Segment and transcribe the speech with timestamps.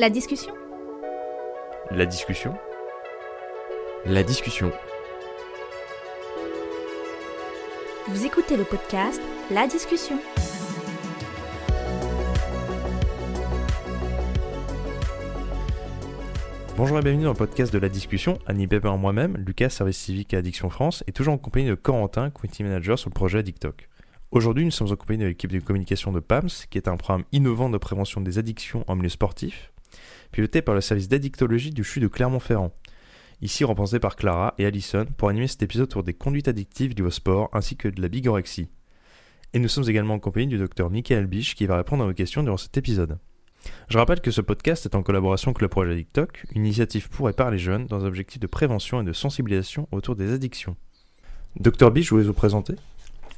[0.00, 0.54] La discussion
[1.90, 2.54] La discussion
[4.06, 4.70] La discussion.
[8.06, 10.20] Vous écoutez le podcast La discussion.
[16.76, 18.38] Bonjour et bienvenue dans le podcast de La discussion.
[18.46, 22.30] Annie Pepper moi-même, Lucas, service civique à Addiction France, et toujours en compagnie de Corentin,
[22.30, 23.88] community manager sur le projet TikTok.
[24.30, 27.24] Aujourd'hui, nous sommes en compagnie de l'équipe de communication de PAMS, qui est un programme
[27.32, 29.72] innovant de prévention des addictions en milieu sportif,
[30.32, 32.72] piloté par le service d'addictologie du CHU de Clermont-Ferrand.
[33.40, 37.02] Ici représenté par Clara et Alison pour animer cet épisode autour des conduites addictives liées
[37.02, 38.68] au sport ainsi que de la bigorexie.
[39.54, 42.14] Et nous sommes également en compagnie du docteur Michael Biche qui va répondre à vos
[42.14, 43.18] questions durant cet épisode.
[43.88, 47.28] Je rappelle que ce podcast est en collaboration avec le projet TikTok, une initiative pour
[47.28, 50.76] et par les jeunes dans un objectif de prévention et de sensibilisation autour des addictions.
[51.56, 52.74] Docteur Biche, je voulais vous présenter?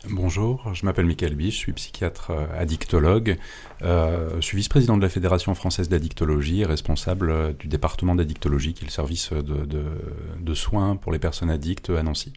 [0.08, 3.36] Bonjour, je m'appelle Michael Biche, je suis psychiatre euh, addictologue.
[3.82, 8.72] Euh, je suis vice-président de la Fédération française d'addictologie et responsable euh, du département d'addictologie,
[8.72, 12.32] qui est le service de, soins pour les personnes addictes à Nancy.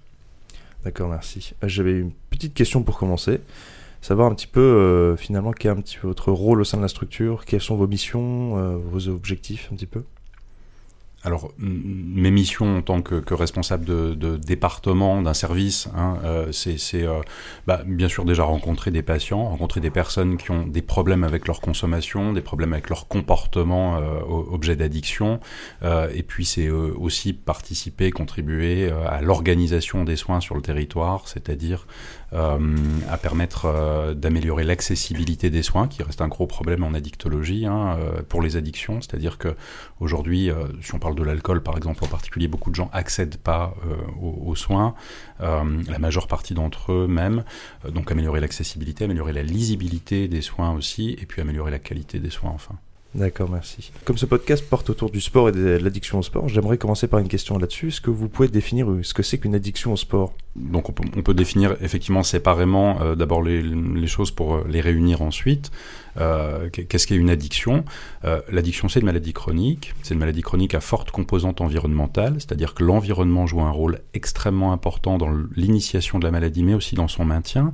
[0.83, 1.53] D'accord, merci.
[1.63, 3.39] J'avais une petite question pour commencer.
[4.01, 6.81] Savoir un petit peu, finalement, quel est un petit peu votre rôle au sein de
[6.81, 10.03] la structure, quelles sont vos missions, vos objectifs, un petit peu?
[11.25, 17.21] Alors, mes missions en tant que, responsable de, département, d'un service, hein, euh, c'est euh,
[17.65, 21.47] bah, bien sûr déjà rencontrer des patients, rencontrer des personnes qui ont des problèmes avec
[21.47, 25.39] leur consommation, des problèmes avec leur comportement euh, objet d'addiction,
[25.83, 31.87] euh, et puis c'est aussi participer, contribuer à l'organisation des soins sur le territoire, c'est-à-dire
[32.33, 37.97] à permettre d'améliorer l'accessibilité des soins, qui reste un gros problème en addictologie hein,
[38.29, 39.55] pour les addictions, c'est-à-dire que
[39.99, 40.49] aujourd'hui,
[40.81, 43.95] si on parle de l'alcool, par exemple, en particulier, beaucoup de gens accèdent pas euh,
[44.21, 44.95] aux, aux, soins,
[45.41, 47.43] euh, la majeure partie d'entre eux même.
[47.85, 52.19] Euh, donc améliorer l'accessibilité, améliorer la lisibilité des soins aussi, et puis améliorer la qualité
[52.19, 52.75] des soins enfin.
[53.15, 53.91] D'accord, merci.
[54.05, 57.19] Comme ce podcast porte autour du sport et de l'addiction au sport, j'aimerais commencer par
[57.19, 57.89] une question là-dessus.
[57.89, 60.33] Est-ce que vous pouvez définir ce que c'est qu'une addiction au sport?
[60.55, 65.71] Donc on peut, définir effectivement séparément euh, d'abord les, choses pour les réunir ensuite.
[66.17, 67.85] Euh, Qu'est-ce qu'est une addiction?
[68.23, 72.75] Euh, L'addiction c'est une maladie chronique, c'est une maladie chronique à forte composante environnementale, c'est-à-dire
[72.75, 77.07] que l'environnement joue un rôle extrêmement important dans l'initiation de la maladie mais aussi dans
[77.07, 77.73] son maintien.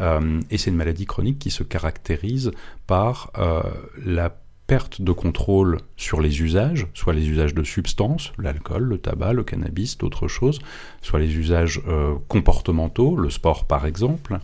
[0.00, 2.52] Euh, et c'est une maladie chronique qui se caractérise
[2.86, 3.62] par euh,
[4.04, 4.30] la
[4.70, 9.42] perte de contrôle sur les usages, soit les usages de substances, l'alcool, le tabac, le
[9.42, 10.60] cannabis, d'autres choses,
[11.02, 14.38] soit les usages euh, comportementaux, le sport par exemple,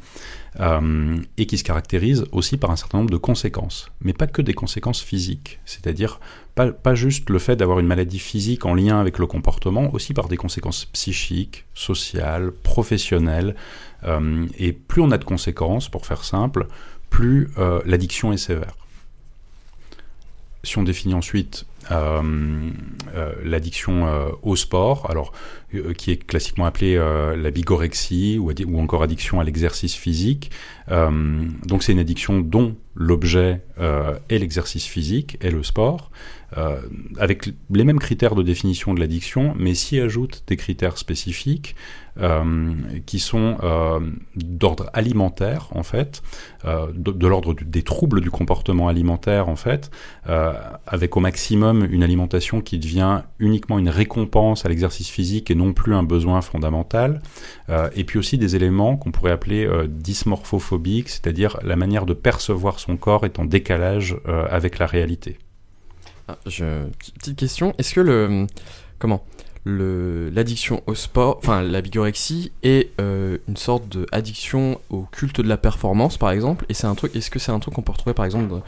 [0.59, 4.43] euh, et qui se caractérise aussi par un certain nombre de conséquences, mais pas que
[4.43, 6.19] des conséquences physiques, c'est-à-dire
[6.57, 10.27] pas, juste le fait d'avoir une maladie physique en lien avec le comportement, aussi par
[10.27, 13.55] des conséquences psychiques, sociales, professionnelles,
[14.03, 16.67] euh, et plus on a de conséquences, pour faire simple,
[17.11, 17.49] plus
[17.85, 18.75] l'addiction est sévère
[20.67, 22.71] si on définit ensuite euh,
[23.15, 25.33] euh, l'addiction euh, au sport,
[25.97, 30.51] qui est classiquement appelée la bigorexie ou, encore addiction à l'exercice physique.
[30.89, 36.11] Donc c'est une addiction dont l'objet est l'exercice physique et le sport,
[37.19, 41.75] avec les mêmes critères de définition de l'addiction, mais s'y ajoutent des critères spécifiques
[43.05, 43.59] qui sont
[44.37, 46.23] d'ordre alimentaire en fait,
[46.65, 49.91] de, de l'ordre des troubles du comportement alimentaire en fait,
[50.25, 55.73] avec au maximum une alimentation qui devient uniquement une récompense à l'exercice physique et non
[55.73, 57.21] plus un besoin fondamental,
[57.69, 62.15] euh, et puis aussi des éléments qu'on pourrait appeler euh, dysmorphophobiques, c'est-à-dire la manière de
[62.15, 65.39] percevoir son corps est en décalage euh, avec la réalité.
[66.29, 66.87] Ah, je...
[67.19, 68.47] Petite question, est-ce que le...
[68.99, 69.25] Comment
[69.67, 75.57] l'addiction au sport, enfin la bigorexie est euh, une sorte d'addiction au culte de la
[75.57, 78.15] performance par exemple, et c'est un truc, est-ce que c'est un truc qu'on peut retrouver
[78.15, 78.61] par exemple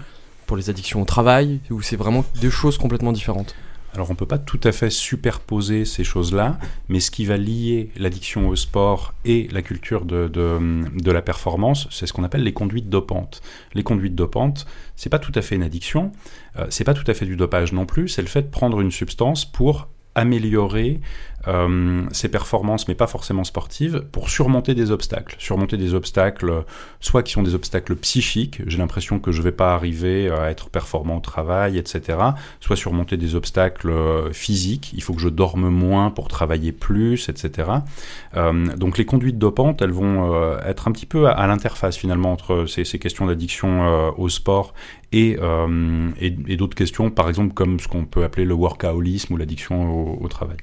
[0.46, 3.54] pour les addictions au travail, ou c'est vraiment deux choses complètement différentes?
[3.94, 7.36] Alors on ne peut pas tout à fait superposer ces choses-là, mais ce qui va
[7.36, 12.52] lier l'addiction au sport et la culture de, la performance, c'est ce qu'on appelle les
[12.52, 13.40] conduites dopantes.
[13.74, 14.66] Les conduites dopantes,
[14.96, 16.12] c'est pas tout à fait une addiction,
[16.58, 18.80] euh, c'est pas tout à fait du dopage non plus, c'est le fait de prendre
[18.80, 21.00] une substance pour améliorer
[21.46, 25.36] euh, ses performances, mais pas forcément sportives, pour surmonter des obstacles.
[25.38, 26.64] Surmonter des obstacles,
[27.00, 30.68] soit qui sont des obstacles psychiques, j'ai l'impression que je vais pas arriver à être
[30.68, 32.18] performant au travail, etc.
[32.60, 37.28] Soit surmonter des obstacles euh, physiques, il faut que je dorme moins pour travailler plus,
[37.28, 37.70] etc.
[38.36, 42.66] Euh, donc les conduites dopantes, elles vont être un petit peu à, l'interface finalement entre
[42.66, 44.74] ces, questions d'addiction au sport
[45.12, 49.34] et, euh, et, et d'autres questions, par exemple comme ce qu'on peut appeler le workaholisme
[49.34, 50.58] ou l'addiction au, travail.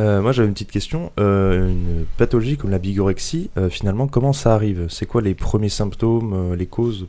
[0.00, 1.12] Euh, moi j'avais une petite question.
[1.20, 4.86] Euh, une pathologie comme la bigorexie, finalement, comment ça arrive?
[4.88, 7.06] C'est quoi les premiers symptômes, les causes?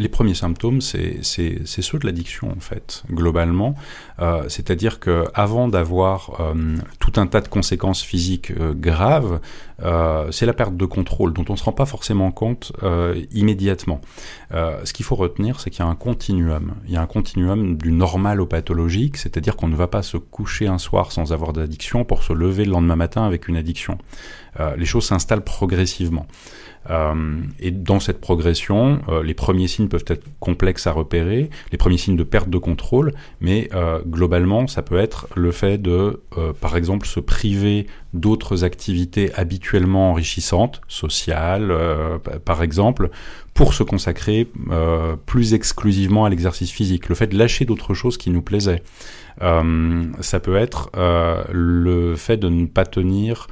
[0.00, 3.74] Les premiers symptômes, c'est ceux de l'addiction en fait, globalement.
[4.20, 9.40] Euh, c'est-à-dire que avant d'avoir euh, tout un tas de conséquences physiques euh, graves,
[10.30, 12.70] c'est la perte de contrôle dont on ne se rend pas forcément compte
[13.32, 14.02] immédiatement.
[14.52, 16.74] ce qu'il faut retenir, c'est qu'il y a un continuum.
[16.86, 20.18] Il y a un continuum du normal au pathologique, c'est-à-dire qu'on ne va pas se
[20.18, 23.96] coucher un soir sans avoir d'addiction pour se lever le lendemain matin avec une addiction.
[24.76, 26.26] les choses s'installent progressivement.
[26.88, 31.78] Euh, et dans cette progression, euh, les premiers signes peuvent être complexes à repérer, les
[31.78, 36.22] premiers signes de perte de contrôle, mais euh, globalement, ça peut être le fait de,
[36.60, 41.72] par exemple, se priver d'autres activités habituellement enrichissantes, sociales,
[42.44, 43.10] par exemple,
[43.54, 44.48] pour se consacrer
[45.26, 47.08] plus exclusivement à l'exercice physique.
[47.08, 48.82] Le fait de lâcher d'autres choses qui nous plaisaient.
[49.40, 50.90] ça peut être
[51.52, 53.46] le fait de ne pas tenir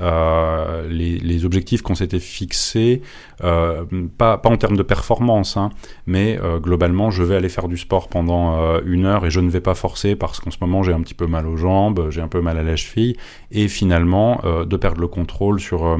[0.00, 3.02] euh, les, les, objectifs qu'on s'était fixés,
[3.44, 3.84] euh,
[4.16, 5.70] pas, pas, en termes de performance, hein,
[6.06, 9.40] mais euh, globalement, je vais aller faire du sport pendant euh, une heure et je
[9.40, 12.08] ne vais pas forcer parce qu'en ce moment j'ai un petit peu mal aux jambes,
[12.10, 13.16] j'ai un peu mal à la cheville,
[13.50, 15.98] et finalement euh, de perdre le contrôle sur,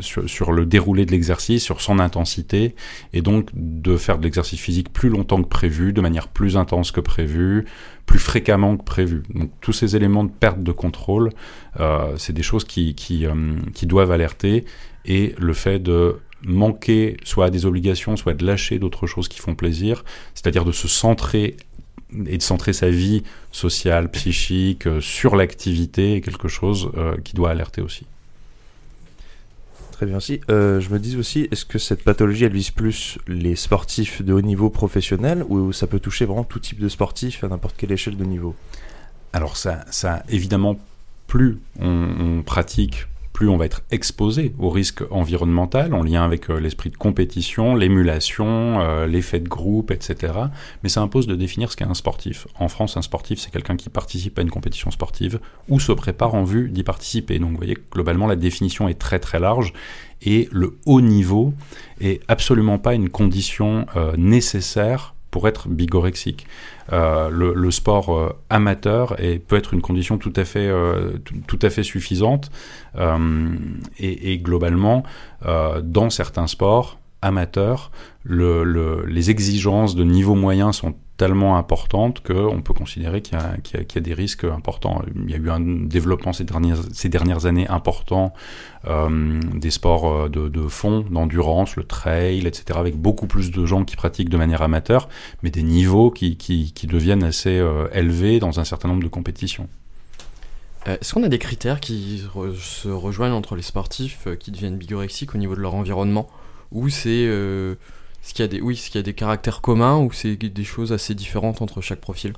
[0.00, 2.74] sur, sur, le déroulé de l'exercice, sur son intensité,
[3.12, 6.92] et donc de faire de l'exercice physique plus longtemps que prévu, de manière plus intense
[6.92, 7.66] que prévu,
[8.08, 9.22] plus fréquemment que prévu.
[9.34, 11.30] Donc tous ces éléments de perte de contrôle,
[11.78, 12.96] euh, c'est des choses qui,
[13.26, 14.64] euh, qui, doivent alerter
[15.04, 19.40] et le fait de manquer soit à des obligations, soit de lâcher d'autres choses qui
[19.40, 21.56] font plaisir, c'est-à-dire de se centrer
[22.26, 26.90] et de centrer sa vie sociale, psychique, euh, sur l'activité, quelque chose
[27.24, 28.06] qui doit alerter aussi.
[29.98, 30.40] Très bien aussi.
[30.48, 34.32] Euh, je me dis aussi, est-ce que cette pathologie, elle vise plus les sportifs de
[34.32, 37.90] haut niveau professionnels ou ça peut toucher vraiment tout type de sportif à n'importe quelle
[37.90, 38.54] échelle de niveau?
[39.32, 40.78] Alors ça, ça évidemment,
[41.26, 43.08] plus on pratique
[43.38, 47.76] plus on va être exposé au risque environnemental en lien avec euh, l'esprit de compétition,
[47.76, 50.32] l'émulation, euh, l'effet de groupe, etc.
[50.82, 52.48] Mais ça impose de définir ce qu'est un sportif.
[52.58, 55.38] En France, un sportif, c'est quelqu'un qui participe à une compétition sportive
[55.68, 57.38] ou se prépare en vue d'y participer.
[57.38, 59.72] Donc vous voyez, globalement, la définition est très très large
[60.20, 61.54] et le haut niveau
[62.00, 66.48] est absolument pas une condition euh, nécessaire pour être bigorexique.
[66.92, 69.14] Euh, le, sport euh, amateur
[69.46, 71.12] peut être une condition tout à fait, euh,
[71.46, 72.50] tout, à fait suffisante.
[74.00, 75.04] Et, globalement,
[75.44, 77.92] dans certains sports amateurs,
[78.24, 83.98] le, le, les exigences de niveau moyen sont tellement importante qu'on peut considérer qu'il y,
[83.98, 85.02] a des risques importants.
[85.16, 88.32] Il y a eu un développement ces dernières, années important
[88.86, 93.84] euh, des sports euh, de, fond, d'endurance, le trail, etc., avec beaucoup plus de gens
[93.84, 95.08] qui pratiquent de manière amateur,
[95.42, 99.68] mais des niveaux qui deviennent assez euh, élevés dans un certain nombre de compétitions.
[100.86, 102.22] Est-ce qu'on a des critères qui
[102.54, 106.28] se rejoignent entre les sportifs qui deviennent bigorexiques au niveau de leur environnement?
[106.70, 107.26] Ou c'est
[108.22, 111.14] est-ce qu'il y a des, y a des caractères communs ou c'est des choses assez
[111.14, 112.34] différentes entre chaque profil?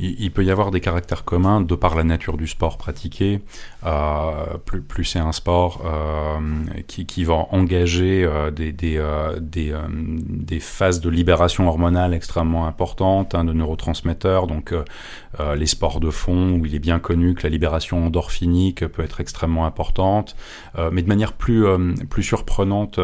[0.00, 3.40] Il, peut y avoir des caractères communs de par la nature du sport pratiqué.
[3.84, 6.38] Euh, plus, plus c'est un sport euh,
[6.86, 12.14] qui, qui, va engager euh, des, des, euh, des, euh, des, phases de libération hormonale
[12.14, 14.46] extrêmement importantes, hein, de neurotransmetteurs.
[14.46, 14.74] Donc
[15.56, 19.20] les sports de fond, où il est bien connu que la libération endorphinique peut être
[19.20, 20.36] extrêmement importante.
[20.92, 21.64] mais de manière plus,
[22.08, 22.98] plus surprenante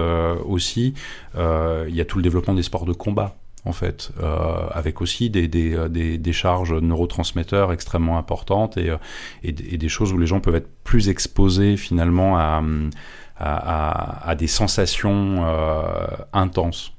[0.44, 0.94] aussi,
[1.34, 3.36] il y a tout le développement des sports de combat
[3.66, 8.96] en fait, euh, avec aussi des, euh, des, des, charges neurotransmetteurs extrêmement importantes et, euh,
[9.42, 12.62] et, des choses où les gens peuvent être plus exposés finalement à,
[13.38, 15.44] à, des sensations
[16.32, 16.92] intenses.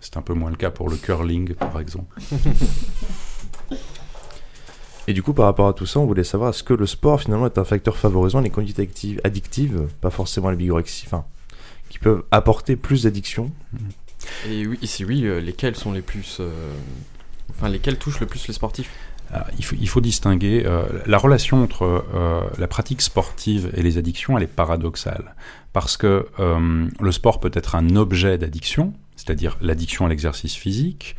[0.00, 2.18] C'est un peu moins le cas pour le curling, par exemple.
[5.08, 7.20] Et du coup, par rapport à tout ça, on voulait savoir est-ce que le sport
[7.20, 8.80] finalement est un facteur favorisant les conduites
[9.22, 11.24] addictives, pas forcément la bigorexie, enfin,
[11.88, 13.50] qui peuvent apporter plus d'addiction.
[14.48, 16.50] Et oui, si oui, euh, lesquels sont les plus, euh,
[17.50, 18.90] enfin lesquels touchent le plus les sportifs?
[19.32, 22.04] Ah, il, faut, il faut, distinguer euh, la relation entre
[22.58, 25.34] la pratique sportive et les addictions, elle est paradoxale
[25.72, 31.16] parce que le sport peut être un objet d'addiction, c'est-à-dire l'addiction à l'exercice physique.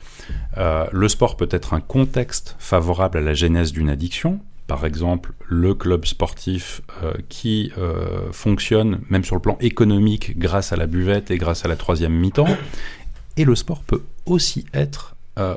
[0.55, 5.73] le sport peut être un contexte favorable à la genèse d'une addiction, par exemple le
[5.73, 11.31] club sportif euh, qui euh, fonctionne même sur le plan économique grâce à la buvette
[11.31, 12.47] et grâce à la troisième mi-temps.
[13.37, 15.55] Et le sport peut aussi être euh,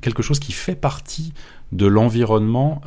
[0.00, 1.34] quelque chose qui fait partie
[1.72, 2.82] de l'environnement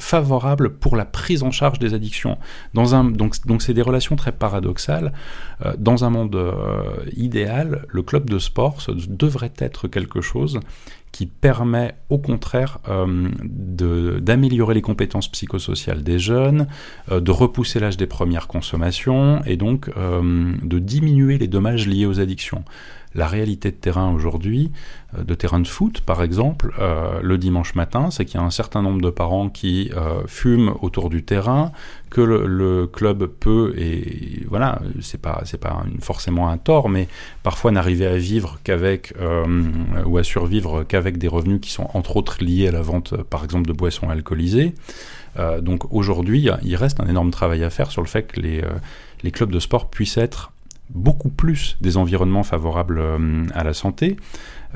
[0.00, 2.36] favorable pour la prise en charge des addictions.
[2.72, 5.12] Dans un, donc, c'est des relations très paradoxales.
[5.78, 6.36] Dans un monde
[7.16, 10.58] idéal, le club de sport devrait être quelque chose
[11.14, 13.30] qui permet au contraire euh,
[14.18, 16.66] d'améliorer les compétences psychosociales des jeunes,
[17.12, 22.06] euh, de repousser l'âge des premières consommations et donc euh, de diminuer les dommages liés
[22.06, 22.64] aux addictions
[23.14, 24.72] la réalité de terrain aujourd'hui,
[25.16, 28.46] euh, de terrain de foot par exemple, euh, le dimanche matin, c'est qu'il y a
[28.46, 31.72] un certain nombre de parents qui euh, fument autour du terrain,
[32.10, 37.08] que le, club peut et voilà, c'est pas c'est pas forcément un tort, mais
[37.42, 39.14] parfois n'arriver à vivre qu'avec
[40.06, 43.42] ou à survivre qu'avec des revenus qui sont entre autres liés à la vente par
[43.42, 44.74] exemple de boissons alcoolisées.
[45.60, 48.62] donc aujourd'hui, il reste un énorme travail à faire sur le fait que les,
[49.22, 50.52] les clubs de sport puissent être
[50.90, 54.16] beaucoup plus des environnements favorables euh, à la santé.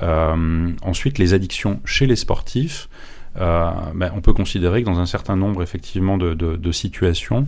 [0.02, 2.88] Euh, ensuite, les addictions chez les sportifs.
[3.36, 7.46] Euh, ben, on peut considérer que dans un certain nombre effectivement de, situations,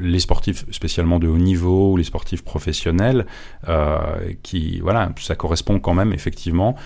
[0.00, 3.26] les sportifs spécialement de haut niveau les sportifs professionnels,
[4.42, 6.76] qui voilà, ça correspond quand même effectivement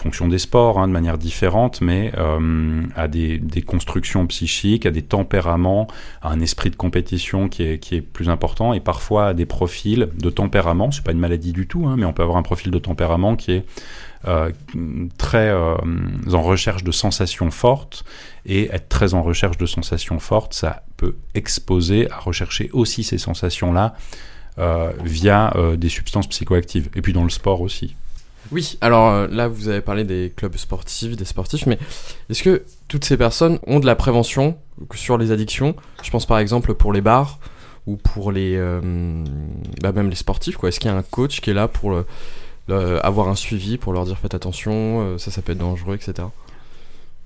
[0.00, 4.90] fonction des sports hein, de manière différente, mais euh, à des, des, constructions psychiques, à
[4.90, 5.86] des tempéraments,
[6.22, 10.30] à un esprit de compétition qui est, plus important, et parfois à des profils de
[10.30, 10.90] tempérament.
[10.90, 13.36] C'est pas une maladie du tout, hein, mais on peut avoir un profil de tempérament
[13.36, 13.64] qui est
[14.26, 14.50] euh,
[15.18, 15.76] très euh,
[16.32, 18.04] en recherche de sensations fortes,
[18.46, 23.18] et être très en recherche de sensations fortes, ça peut exposer à rechercher aussi ces
[23.18, 23.94] sensations-là
[24.58, 27.94] euh, via euh, des substances psychoactives, et puis dans le sport aussi.
[28.52, 31.78] Oui, alors euh, là vous avez parlé des clubs sportifs, des sportifs, mais
[32.28, 34.56] est-ce que toutes ces personnes ont de la prévention
[34.94, 35.76] sur les addictions?
[36.02, 37.38] Je pense par exemple pour les bars
[37.86, 38.80] ou pour les euh,
[39.82, 40.68] bah, même les sportifs quoi.
[40.68, 41.96] Est-ce qu'il y a un coach qui est là pour
[43.02, 46.28] avoir un suivi pour leur dire faites attention, euh, ça ça peut être dangereux, etc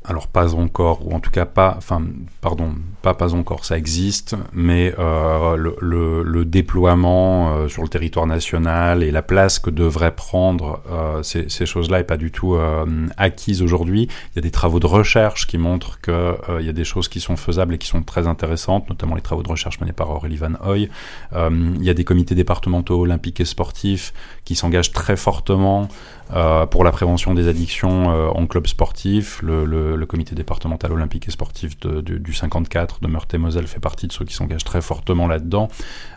[0.06, 2.02] alors pas encore, ou en tout cas pas, enfin
[2.42, 8.26] pardon, pas pas encore, ça existe, mais euh, le, le, déploiement euh, sur le territoire
[8.26, 12.54] national et la place que devraient prendre euh, ces, ces choses-là est pas du tout
[12.54, 12.84] euh,
[13.16, 14.08] acquise aujourd'hui.
[14.32, 16.84] Il y a des travaux de recherche qui montrent qu'il euh, il y a des
[16.84, 19.92] choses qui sont faisables et qui sont très intéressantes, notamment les travaux de recherche menés
[19.92, 20.90] par Aurélie Van Hoy.
[21.34, 24.12] il y a des comités départementaux olympiques et sportifs
[24.44, 25.88] qui s'engagent très fortement
[26.32, 29.42] euh, pour la prévention des addictions euh, en club sportif.
[29.42, 34.12] Le, le, le, comité départemental olympique et sportif du 54 de Meurthe-et-Moselle fait partie de
[34.12, 35.68] ceux qui s'engagent très fortement là-dedans.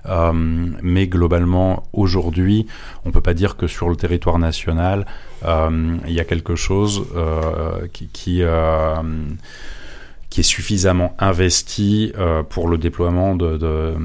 [0.07, 2.67] Euh, mais globalement, aujourd'hui,
[3.05, 5.05] on peut pas dire que sur le territoire national,
[5.45, 7.05] euh, il y a quelque chose
[7.93, 8.43] qui,
[10.29, 13.95] qui est suffisamment investi euh, pour le déploiement de,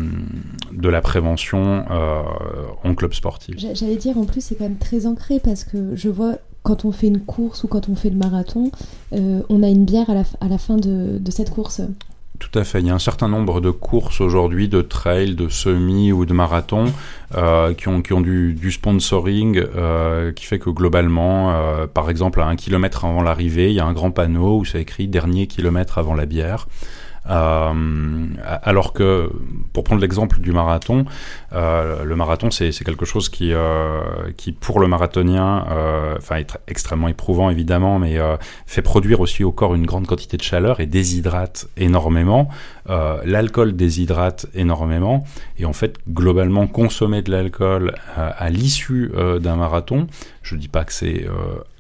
[0.83, 2.23] la prévention euh,
[2.85, 3.57] en club sportif.
[3.59, 6.93] J'allais dire, en plus, c'est quand même très ancré parce que je vois quand on
[6.93, 8.71] fait une course ou quand on fait le marathon,
[9.13, 11.83] euh, on a une bière à la, fin de, cette course.
[12.39, 12.81] Tout à fait.
[12.81, 16.33] Il y a un certain nombre de courses aujourd'hui, de trail, de semi ou de
[16.33, 16.85] marathon,
[17.37, 21.55] euh, qui ont, du, sponsoring, euh, qui fait que globalement,
[21.93, 24.81] par exemple, à un kilomètre avant l'arrivée, il y a un grand panneau où c'est
[24.81, 26.67] écrit dernier kilomètre avant la bière.
[27.31, 28.27] Euh,
[28.63, 29.31] alors que,
[29.73, 31.05] pour prendre l'exemple du marathon,
[31.53, 34.01] euh, le marathon c'est quelque chose qui, euh,
[34.37, 35.65] qui pour le marathonien,
[36.17, 38.19] enfin est extrêmement éprouvant évidemment, mais
[38.67, 42.49] fait produire aussi au corps une grande quantité de chaleur et déshydrate énormément.
[42.87, 45.25] L'alcool déshydrate énormément.
[45.59, 50.07] Et en fait globalement consommer de l'alcool à l'issue d'un marathon,
[50.43, 51.27] je dis pas que c'est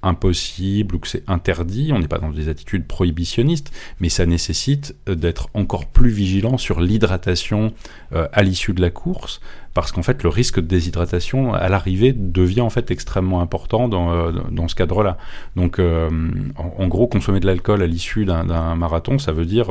[0.02, 4.94] impossible ou que c'est interdit, on n'est pas dans des attitudes prohibitionnistes, mais ça nécessite
[5.06, 7.72] d'être encore plus vigilant sur l'hydratation
[8.12, 9.40] euh, à l'issue de la course,
[9.74, 14.12] parce qu'en fait le risque de déshydratation à l'arrivée devient en fait extrêmement important dans,
[14.12, 15.16] euh, dans ce cadre-là.
[15.56, 16.10] Donc euh,
[16.56, 19.70] en, gros, consommer de l'alcool à l'issue d'un marathon, ça veut dire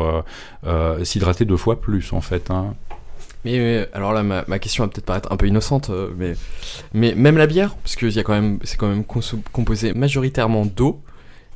[1.03, 2.51] s'hydrater deux fois plus en fait.
[2.51, 2.75] Hein.
[3.43, 6.33] Mais, alors là, ma, question va peut-être paraître un peu innocente, euh, mais,
[6.93, 11.01] mais même la bière, parce que c'est quand même, quand même composé majoritairement d'eau,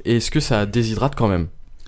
[0.03, 1.47] est-ce que ça déshydrate quand même?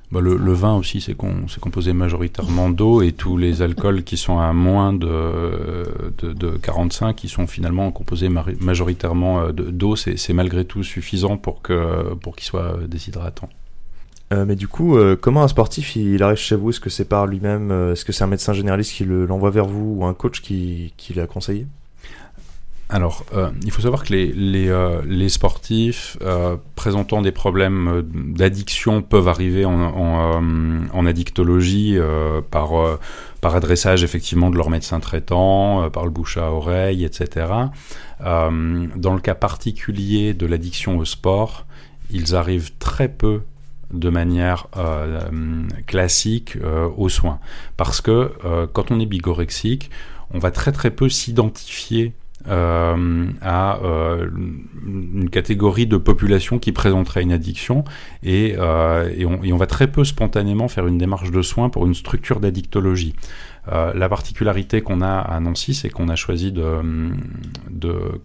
[0.10, 4.54] Bah le, vin aussi, c'est composé majoritairement d'eau et tous les alcools qui sont à
[4.54, 5.86] moins de,
[6.20, 11.62] de, de 45, qui sont finalement composés majoritairement euh, d'eau, c'est malgré tout suffisant pour
[11.62, 11.76] qu'ils
[12.22, 13.50] pour soient déshydratants.
[14.32, 16.70] Euh, mais du coup, euh, comment un sportif il arrive chez vous?
[16.70, 19.98] Est-ce que c'est par lui-même Est-ce que c'est un médecin généraliste qui l'envoie vers vous
[19.98, 21.68] ou un coach qui, qui l'a conseillé?
[22.90, 29.28] Alors, euh, il faut savoir que les, euh, sportifs euh, présentant des problèmes d'addiction peuvent
[29.28, 31.98] arriver en, addictologie
[32.50, 32.72] par,
[33.42, 37.48] adressage effectivement de leur médecin traitant, par le bouche à oreille, etc.
[38.22, 41.66] dans le cas particulier de l'addiction au sport,
[42.10, 43.42] ils arrivent très peu
[43.92, 44.68] de manière
[45.88, 46.58] classique
[46.98, 47.40] aux soins.
[47.76, 48.32] Parce que
[48.74, 49.90] quand on est bigorexique,
[50.34, 52.14] on va très très peu s'identifier
[52.50, 54.30] euh, à euh,
[54.86, 57.84] une catégorie de population qui présenterait une addiction
[58.24, 61.70] et, euh, et, on, et, on, va très peu spontanément faire une démarche de soins
[61.70, 63.16] pour une structure d'addictologie.
[63.72, 66.82] Euh, la particularité qu'on a à Nancy, c'est qu'on a choisi de,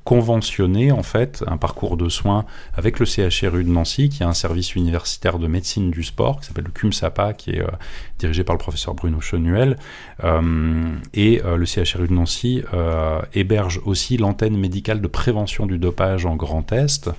[0.04, 2.44] conventionner en fait un parcours de soins
[2.74, 6.46] avec le CHRU de Nancy, qui a un service universitaire de médecine du sport qui
[6.46, 7.68] s'appelle le CUMSAPA, qui est euh,
[8.18, 9.76] dirigé par le professeur Bruno Chenuel.
[10.24, 12.62] Euh, et le CHRU de Nancy
[13.34, 17.10] héberge aussi l'antenne médicale de prévention du dopage en Grand Est.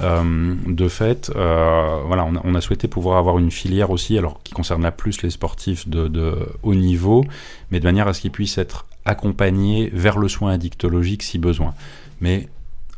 [0.00, 4.52] Euh, de fait, euh, voilà, on a, souhaité pouvoir avoir une filière aussi, alors qui
[4.54, 7.24] concerne plus les sportifs de, haut niveau,
[7.70, 11.74] mais de manière à ce qu'ils puissent être accompagnés vers le soin addictologique si besoin.
[12.20, 12.48] Mais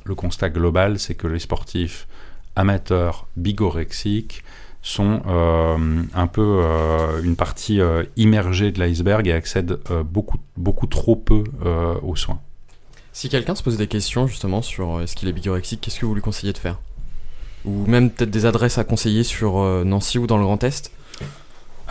[0.05, 2.07] le constat global, c'est que les sportifs
[2.57, 4.43] amateurs bigorexiques
[4.83, 6.65] sont euh, un peu
[7.23, 7.81] une partie
[8.17, 11.45] immergée de l'iceberg et accèdent beaucoup, beaucoup trop peu
[12.03, 12.41] aux soins.
[13.13, 16.15] Si quelqu'un se pose des questions justement sur est-ce qu'il est bigorexique, qu'est-ce que vous
[16.15, 16.79] lui conseillez de faire?
[17.65, 20.93] Ou même peut-être des adresses à conseiller sur euh, Nancy ou dans le Grand Est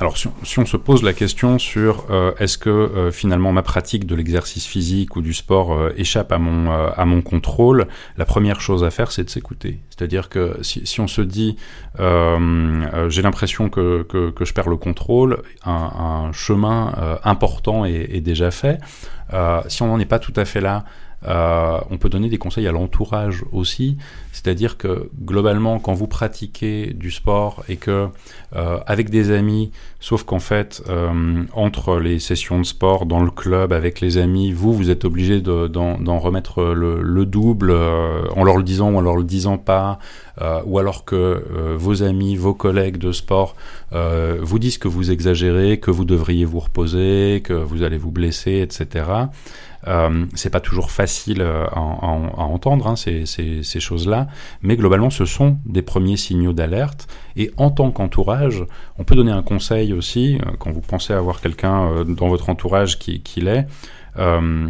[0.02, 4.06] alors, si on, se pose la question sur euh, est-ce que euh, finalement ma pratique
[4.08, 7.86] de l'exercice physique ou du sport échappe à mon, à mon contrôle,
[8.16, 9.82] la première chose à faire, c'est de s'écouter.
[9.90, 11.58] C'est-à-dire que si, on se dit
[11.98, 16.94] j'ai l'impression que, que, je perds le contrôle, un, chemin
[17.26, 18.80] important est, déjà fait.
[19.68, 20.86] si on n'en est pas tout à fait là,
[21.28, 23.98] on peut donner des conseils à l'entourage aussi,
[24.32, 28.10] c'est-à-dire que globalement, quand vous pratiquez du sport et que
[28.56, 33.32] euh, avec des amis, sauf qu'en fait, euh, entre les sessions de sport dans le
[33.32, 38.44] club avec les amis, vous, vous êtes obligé d'en remettre le, le double euh, en
[38.44, 40.00] leur le disant ou en leur le disant pas,
[40.66, 41.44] ou alors que
[41.78, 43.56] vos amis, vos collègues de sport
[43.92, 48.62] vous disent que vous exagérez, que vous devriez vous reposer, que vous allez vous blesser,
[48.62, 49.06] etc.
[50.36, 54.19] C'est pas toujours facile à, entendre hein, ces choses-là,
[54.62, 57.08] mais globalement, ce sont des premiers signaux d'alerte.
[57.36, 58.64] Et en tant qu'entourage,
[58.98, 62.50] on peut donner un conseil aussi, euh, quand vous pensez avoir quelqu'un euh, dans votre
[62.50, 63.68] entourage qui, l'est.
[64.18, 64.70] Euh,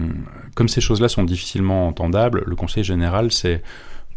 [0.55, 3.63] comme ces choses-là sont difficilement entendables, le conseil général, c'est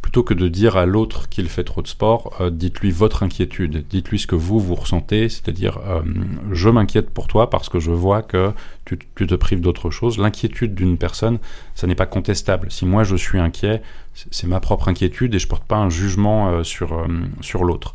[0.02, 3.86] plutôt que de dire à l'autre qu'il fait trop de sport, euh, dites-lui votre inquiétude,
[3.88, 6.02] dites-lui ce que vous, vous ressentez, c'est-à-dire euh,
[6.50, 8.52] je m'inquiète pour toi parce que je vois que
[8.84, 10.18] tu, te prives d'autre chose.
[10.18, 11.38] L'inquiétude d'une personne,
[11.74, 12.70] ça n'est pas contestable.
[12.70, 13.80] Si moi je suis inquiet,
[14.12, 17.06] c'est ma propre inquiétude et je porte pas un jugement euh, sur,
[17.40, 17.94] sur l'autre.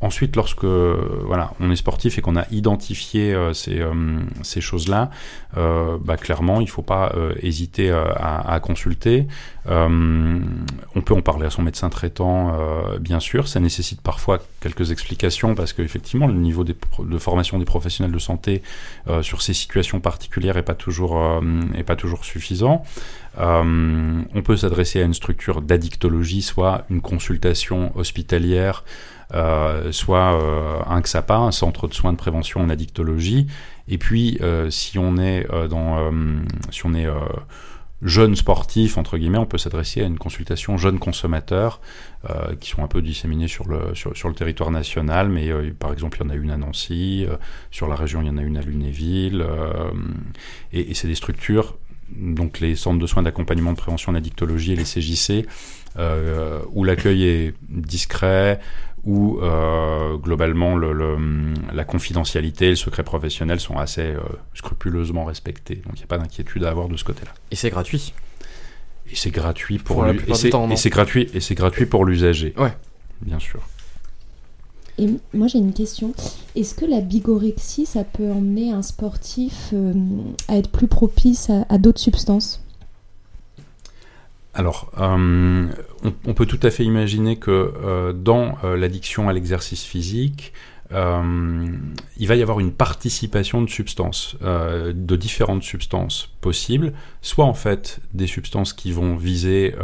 [0.00, 5.10] Ensuite, lorsque voilà, on est sportif et qu'on a identifié euh, ces, euh, ces choses-là,
[5.56, 9.26] euh, bah, clairement, il ne faut pas hésiter à, consulter.
[9.66, 12.56] on peut en parler à son médecin traitant,
[13.00, 13.48] bien sûr.
[13.48, 18.62] Ça nécessite parfois quelques explications parce qu'effectivement, le niveau de formation des professionnels de santé
[19.22, 22.84] sur ces situations particulières n'est pas pas toujours suffisant.
[23.38, 28.84] on peut s'adresser à une structure d'addictologie, soit une consultation hospitalière.
[29.34, 33.46] Euh, soit euh, un XAPA, un centre de soins de prévention en addictologie.
[33.86, 36.12] Et puis, euh, si on est dans,
[36.70, 37.06] si on est
[38.00, 41.80] jeune sportif entre guillemets, on peut s'adresser à une consultation jeunes consommateurs
[42.30, 46.18] euh, qui sont un peu disséminés sur le sur, le territoire national, mais par exemple
[46.20, 47.26] il y en a une à Nancy,
[47.70, 49.44] sur la région il y en a une à Lunéville,
[50.72, 51.76] et, et c'est des structures
[52.16, 55.46] donc les centres de soins d'accompagnement de prévention en addictologie et les CJC
[56.72, 58.60] où l'accueil est discret,
[59.04, 61.16] où euh, globalement le, le,
[61.72, 64.20] la confidentialité et le secret professionnel sont assez euh,
[64.54, 65.76] scrupuleusement respectés.
[65.76, 67.32] Donc il n'y a pas d'inquiétude à avoir de ce côté-là.
[67.50, 68.12] Et c'est gratuit.
[69.10, 72.52] Et c'est gratuit pour, pour et c'est gratuit et c'est gratuit pour l'usager.
[72.58, 72.76] Ouais,
[73.22, 73.60] bien sûr.
[74.98, 76.12] Et moi j'ai une question.
[76.56, 79.94] Est-ce que la bigorexie, ça peut emmener un sportif euh,
[80.48, 82.60] à être plus propice à, à d'autres substances?
[84.54, 85.66] Alors, euh,
[86.26, 90.52] on, peut tout à fait imaginer que euh, dans euh, l'addiction à l'exercice physique,
[90.90, 98.00] il va y avoir une participation de substances, de différentes substances possibles, soit en fait
[98.14, 99.74] des substances qui vont viser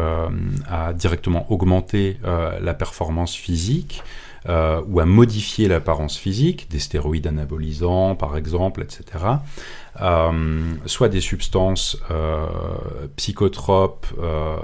[0.66, 4.03] à directement augmenter la performance physique,
[4.47, 9.39] ou à modifier l'apparence physique, des stéroïdes anabolisants par exemple, etc
[10.01, 12.47] euh, soit des substances euh,
[13.17, 14.57] psychotropes euh,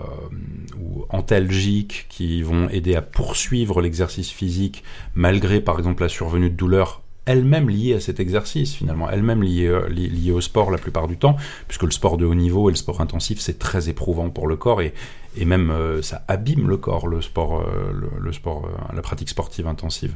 [0.79, 4.83] ou antalgiques qui vont aider à poursuivre l'exercice physique
[5.14, 9.66] malgré par exemple la survenue de douleurs elles-mêmes liées à cet exercice, finalement, elles-mêmes liées,
[9.66, 11.37] euh, liées, au sport la plupart du temps,
[11.69, 14.57] puisque le sport de haut niveau et le sport intensif, c'est très éprouvant pour le
[14.57, 14.95] corps, et,
[15.37, 20.14] et même ça abîme le corps, le sport, le, sport, la pratique sportive intensive.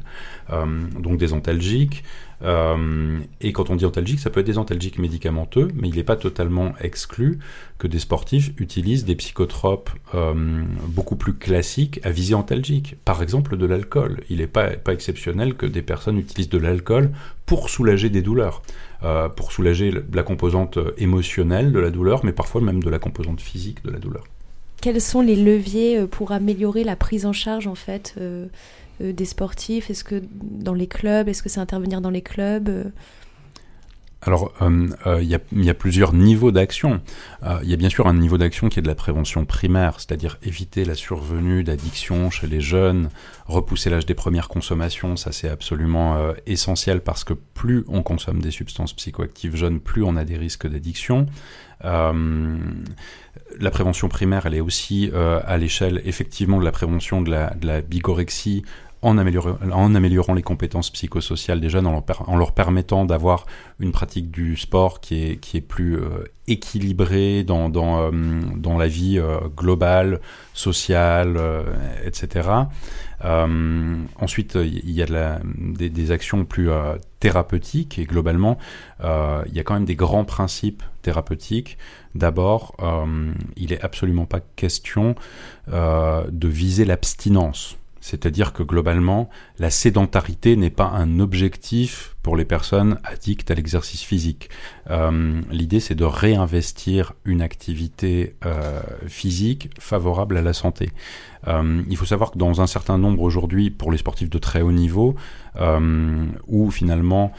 [0.49, 2.03] donc des antalgiques,
[2.43, 6.03] euh, et quand on dit antalgique, ça peut être des antalgiques médicamenteux, mais il n'est
[6.03, 7.39] pas totalement exclu
[7.77, 12.95] que des sportifs utilisent des psychotropes euh, beaucoup plus classiques à visée antalgique.
[13.05, 14.21] Par exemple, de l'alcool.
[14.29, 17.11] Il n'est pas, pas exceptionnel que des personnes utilisent de l'alcool
[17.45, 18.61] pour soulager des douleurs,
[19.03, 23.41] euh, pour soulager la composante émotionnelle de la douleur, mais parfois même de la composante
[23.41, 24.23] physique de la douleur.
[24.85, 28.45] Quels sont les leviers pour améliorer la prise en charge en fait euh,
[28.99, 29.89] des sportifs?
[29.89, 31.27] Est-ce que dans les clubs?
[31.27, 32.91] Est-ce que c'est intervenir dans les clubs?
[34.25, 34.31] Euh?
[34.31, 35.29] alors, euh, il
[35.63, 37.01] y, a plusieurs niveaux d'action.
[37.63, 40.37] Il y a bien sûr un niveau d'action qui est de la prévention primaire, c'est-à-dire
[40.43, 43.09] éviter la survenue d'addictions chez les jeunes,
[43.45, 48.51] repousser l'âge des premières consommations, ça c'est absolument essentiel parce que plus on consomme des
[48.51, 51.27] substances psychoactives jeunes, plus on a des risques d'addiction.
[51.83, 52.11] la
[53.71, 57.81] prévention primaire, elle est aussi à l'échelle effectivement de la prévention de la, de la
[57.81, 58.63] bigorexie
[59.05, 59.17] en
[59.95, 63.45] améliorant, les compétences psychosociales des jeunes, en leur, permettant d'avoir
[63.79, 68.87] une pratique du sport qui est, qui est plus euh, équilibrée dans, dans, euh, la
[68.87, 70.21] vie euh, globale,
[70.53, 71.39] sociale,
[72.03, 72.49] etc.
[73.23, 76.69] ensuite, il y a des, des, actions plus
[77.19, 78.57] thérapeutiques et globalement,
[79.01, 81.77] il y a quand même des grands principes thérapeutiques.
[82.13, 82.75] D'abord,
[83.55, 85.15] il est absolument pas question
[85.67, 87.77] de viser l'abstinence.
[88.05, 94.01] C'est-à-dire que globalement, la sédentarité n'est pas un objectif pour les personnes addictes à l'exercice
[94.01, 94.49] physique.
[94.89, 100.89] Euh, l'idée, c'est de réinvestir une activité euh, physique favorable à la santé.
[101.47, 104.63] Euh, il faut savoir que dans un certain nombre aujourd'hui, pour les sportifs de très
[104.63, 105.13] haut niveau,
[106.47, 107.31] où finalement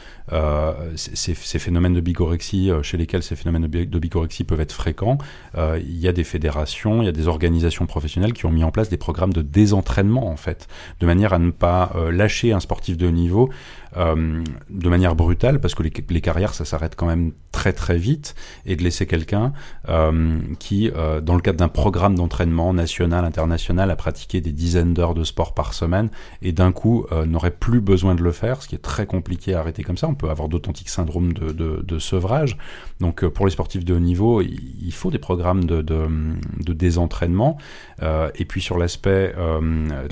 [0.95, 5.19] ces, phénomènes de bigorexie, chez lesquels ces phénomènes de bigorexie peuvent être fréquents,
[5.55, 8.71] il y a des fédérations, il y a des organisations professionnelles qui ont mis en
[8.71, 10.67] place des programmes de désentraînement en fait,
[10.99, 13.49] de manière à ne pas lâcher un sportif de haut niveau
[13.95, 18.35] euh, de manière brutale, parce que les, carrières, ça s'arrête quand même très très vite,
[18.65, 19.53] et de laisser quelqu'un
[19.89, 24.93] euh, qui, euh, dans le cadre d'un programme d'entraînement national, international, a pratiqué des dizaines
[24.93, 26.09] d'heures de sport par semaine,
[26.41, 29.59] et d'un coup n'aurait plus besoin de le faire, ce qui est très compliqué à
[29.59, 30.07] arrêter comme ça.
[30.07, 32.57] On peut avoir d'authentiques syndromes de, sevrage.
[32.99, 37.57] Donc pour les sportifs de haut niveau, il, faut des programmes de, de désentraînement.
[38.01, 39.33] et puis sur l'aspect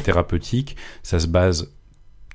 [0.03, 1.69] thérapeutique, ça se base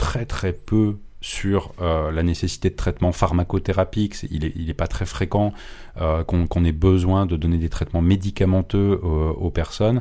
[0.00, 4.16] très très peu sur euh, la nécessité de traitement pharmacothérapique.
[4.30, 5.52] il n'est il est pas très fréquent
[6.00, 10.00] euh, qu'on ait besoin de donner des traitements médicamenteux euh, aux personnes.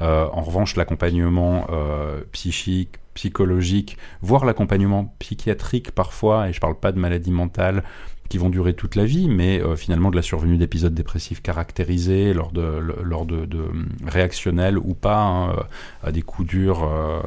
[0.00, 1.66] en revanche, l'accompagnement
[2.32, 7.82] psychique, psychologique, voire l'accompagnement psychiatrique parfois, et je ne parle pas de maladie mentale,
[8.30, 12.32] qui vont durer toute la vie, mais euh, finalement de la survenue d'épisodes dépressifs caractérisés
[12.32, 12.94] lors de,
[13.26, 13.64] de,
[14.06, 15.62] réactionnels ou pas hein, euh,
[16.04, 17.20] à des coups durs euh,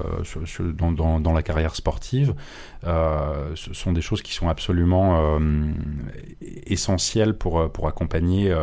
[1.20, 2.34] dans, la carrière sportive,
[2.84, 5.40] ce sont des choses qui sont absolument
[6.42, 8.56] essentielles pour accompagner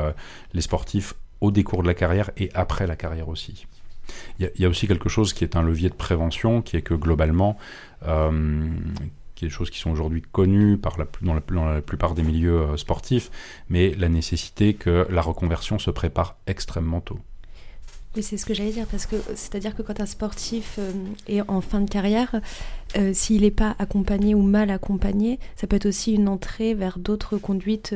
[0.55, 3.67] les sportifs au décours de la carrière et après la carrière aussi.
[4.39, 6.95] Il y, a aussi quelque chose qui est un levier de prévention, qui est que
[6.95, 7.59] globalement,
[9.41, 13.31] des choses qui sont aujourd'hui connues par la, dans, la, plupart des milieux euh, sportifs,
[13.69, 17.19] mais la nécessité que la reconversion se prépare extrêmement tôt.
[18.17, 20.91] Oui, c'est ce que j'allais dire, parce que c'est-à-dire que quand un sportif euh,
[21.29, 22.41] est en fin de carrière,
[22.97, 26.99] euh, s'il n'est pas accompagné ou mal accompagné, ça peut être aussi une entrée vers
[26.99, 27.95] d'autres conduites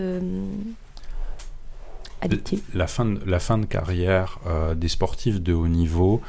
[2.21, 2.63] addictives.
[2.75, 4.39] La fin de, la fin de carrière
[4.77, 6.21] des sportifs de haut niveau,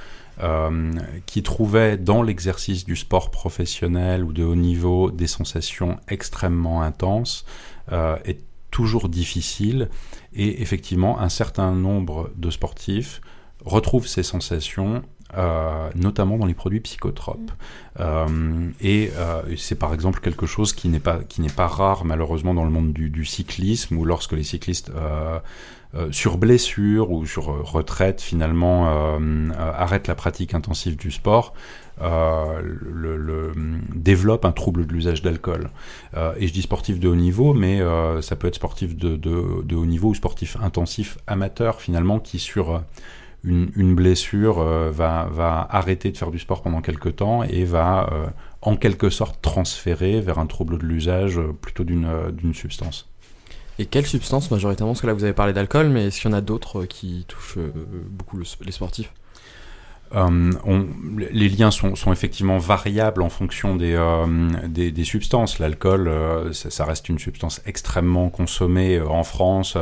[0.44, 0.92] euh,
[1.26, 7.46] qui trouvaient dans l'exercice du sport professionnel ou de haut niveau des sensations extrêmement intenses
[7.92, 9.90] euh, est toujours difficile
[10.34, 13.22] et effectivement un certain nombre de sportifs
[13.64, 15.04] retrouvent ces sensations
[15.38, 17.52] euh, notamment dans les produits psychotropes.
[18.00, 19.12] Euh, et
[19.58, 22.70] c'est par exemple quelque chose qui n'est pas qui n'est pas rare malheureusement dans le
[22.70, 25.40] monde du, du cyclisme ou lorsque les cyclistes euh,
[26.12, 31.54] sur blessure ou sur euh, retraite finalement euh, arrête la pratique intensive du sport,
[33.96, 35.70] développe un trouble de l'usage d'alcool.
[36.38, 37.80] et je dis sportif de haut niveau, mais
[38.22, 42.84] ça peut être sportif de, de, haut niveau ou sportif intensif amateur finalement qui sur
[43.46, 48.10] une, blessure va, va, arrêter de faire du sport pendant quelques temps et va
[48.62, 53.08] en quelque sorte transférer vers un trouble de l'usage plutôt d'une substance.
[53.78, 56.34] Et quelles substances majoritairement Parce que là vous avez parlé d'alcool, mais est-ce qu'il y
[56.34, 57.72] en a d'autres qui touchent euh,
[58.10, 59.12] beaucoup les sportifs?
[60.14, 60.52] Euh,
[61.32, 64.26] les liens sont, effectivement variables en fonction des, euh,
[64.68, 65.60] des, substances.
[65.60, 69.78] L'alcool, euh, ça, reste une substance extrêmement consommée en France,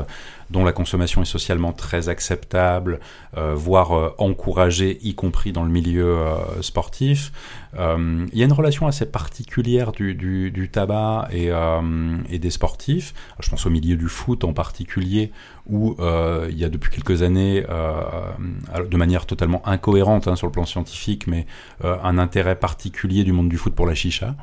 [0.49, 2.99] dont la consommation est socialement très acceptable,
[3.36, 6.17] voire encouragée, y compris dans le milieu
[6.62, 7.32] sportif.
[7.75, 13.13] il y a une relation assez particulière du, tabac et, des sportifs.
[13.39, 15.32] Je pense au milieu du foot en particulier,
[15.67, 15.95] où
[16.49, 21.27] il y a depuis quelques années, de manière totalement incohérente, Hein, sur le plan scientifique,
[21.27, 21.45] mais
[21.84, 24.36] euh, un intérêt particulier du monde du foot pour la chicha.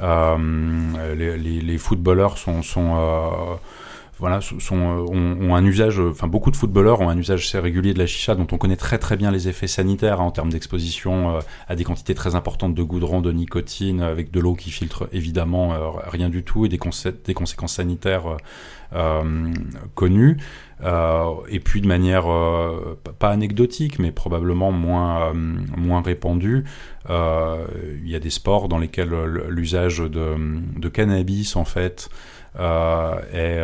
[0.00, 3.54] Euh, les, footballeurs sont, euh,
[4.18, 7.98] voilà, sont, ont, un usage, enfin beaucoup de footballeurs ont un usage assez régulier de
[7.98, 11.40] la chicha dont on connaît très très bien les effets sanitaires hein, en termes d'exposition
[11.66, 15.74] à des quantités très importantes de goudron, de nicotine, avec de l'eau qui filtre évidemment
[16.06, 16.78] rien du tout et des,
[17.24, 18.36] des conséquences sanitaires
[19.94, 20.36] connues.
[20.84, 26.64] Euh, et puis de manière euh, pas anecdotique, mais probablement moins, euh, moins répandue,
[27.08, 29.12] il y a des sports dans lesquels
[29.48, 30.36] l'usage de,
[30.78, 32.08] de, cannabis en fait
[32.58, 33.62] est,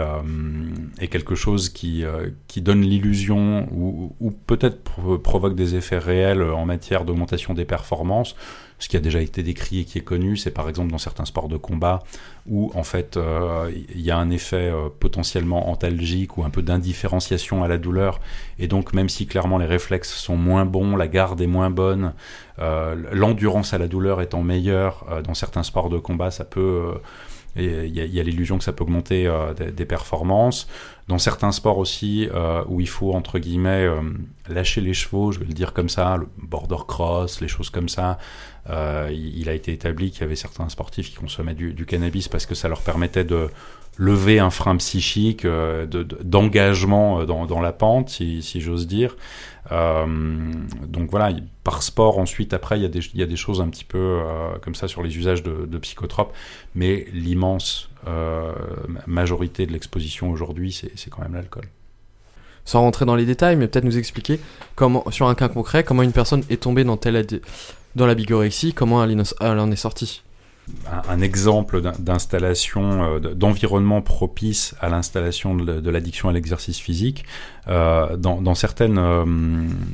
[0.98, 2.04] est, quelque chose qui,
[2.46, 4.78] qui donne l'illusion ou, ou peut-être
[5.22, 8.34] provoque des effets réels en matière d'augmentation des performances
[8.78, 11.24] ce qui a déjà été décrit et qui est connu, c'est par exemple dans certains
[11.24, 12.00] sports de combat
[12.46, 16.62] où en fait euh, il y a un effet euh, potentiellement antalgique ou un peu
[16.62, 18.20] d'indifférenciation à la douleur.
[18.58, 22.14] Et donc même si clairement les réflexes sont moins bons, la garde est moins bonne,
[22.60, 26.94] euh, l'endurance à la douleur étant meilleure dans certains sports de combat, ça peut
[27.56, 29.28] il y a, l'illusion que ça peut augmenter
[29.74, 30.68] des, performances.
[31.08, 32.28] Dans certains sports aussi,
[32.68, 33.88] où il faut, entre guillemets,
[34.48, 37.88] lâcher les chevaux, je vais le dire comme ça, le border cross, les choses comme
[37.88, 38.18] ça,
[38.70, 42.44] euh, il a été établi qu'il y avait certains sportifs qui consommaient du, cannabis parce
[42.44, 43.48] que ça leur permettait de
[43.98, 49.16] lever un frein psychique, euh, d'engagement dans, dans, la pente, si, j'ose dire.
[49.70, 50.06] Euh,
[50.86, 51.34] donc voilà,
[51.64, 54.20] par sport, ensuite, après, il y, a des, choses un petit peu
[54.62, 56.32] comme ça sur les usages de, psychotropes,
[56.74, 57.90] mais l'immense
[59.06, 61.64] majorité de l'exposition aujourd'hui, c'est quand même l'alcool.
[62.64, 64.38] Sans rentrer dans les détails, mais peut-être nous expliquer
[64.74, 66.98] comment, sur un cas concret, comment une personne est tombée dans
[67.94, 70.22] dans la bigorexie, comment elle, en est sortie
[71.08, 77.24] un, exemple d'installation, euh, d'environnement propice à l'installation de, l'addiction à l'exercice physique.
[77.68, 79.24] Euh, dans, certaines, euh,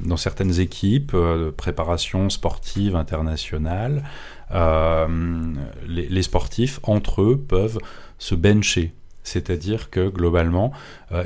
[0.05, 4.05] dans certaines équipes de préparation sportive internationale,
[4.53, 7.79] les, les, sportifs, entre eux, peuvent
[8.19, 8.95] se bencher
[9.27, 10.71] c'est-à-dire que globalement,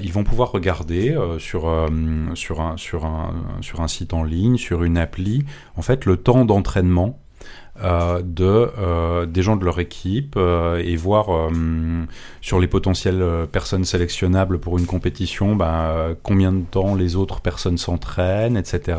[0.00, 1.88] ils vont pouvoir regarder sur,
[2.36, 5.44] sur, un, sur, un, sur un site en ligne, sur une appli,
[5.76, 7.18] en fait, le temps d'entraînement
[7.80, 11.26] de, des gens de leur équipe et voir
[12.40, 17.78] sur les potentielles personnes sélectionnables pour une compétition ben, combien de temps les autres personnes
[17.78, 18.98] s'entraînent, etc.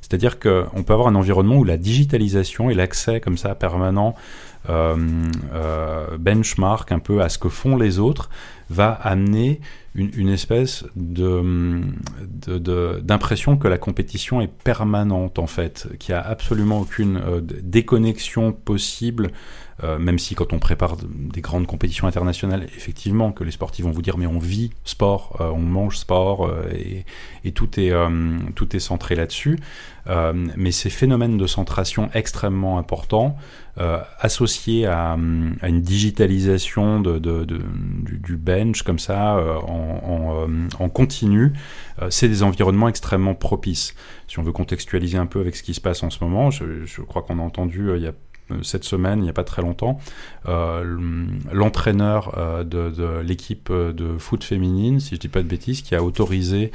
[0.00, 4.12] C'est-à-dire qu'on peut avoir un environnement où la digitalisation et l'accès comme ça permanent euh,
[4.12, 8.30] euh, benchmark un peu à ce que font les autres,
[8.70, 9.60] va amener
[9.94, 11.82] une, espèce de,
[13.00, 18.52] d'impression que la compétition est permanente en fait, qu'il n'y a absolument aucune euh, déconnexion
[18.52, 19.32] possible
[19.82, 23.90] euh, même si quand on prépare des grandes compétitions internationales, effectivement, que les sportifs vont
[23.90, 26.70] vous dire mais on vit sport, euh, on mange sport euh,
[27.44, 27.92] et, tout, est,
[28.54, 29.58] tout est centré là-dessus.
[30.56, 33.36] mais ces phénomènes de centration extrêmement importants,
[34.18, 41.52] associés à, une digitalisation du, bench comme ça en, continu,
[42.10, 43.94] c'est des environnements extrêmement propices.
[44.28, 46.84] Si on veut contextualiser un peu avec ce qui se passe en ce moment, je,
[46.84, 48.12] je crois qu'on a entendu il y a
[48.62, 49.98] cette semaine, il n'y a pas très longtemps,
[50.48, 50.96] euh,
[51.52, 55.94] l'entraîneur euh, de, l'équipe de foot féminine, si je ne dis pas de bêtises, qui
[55.94, 56.70] a autorisé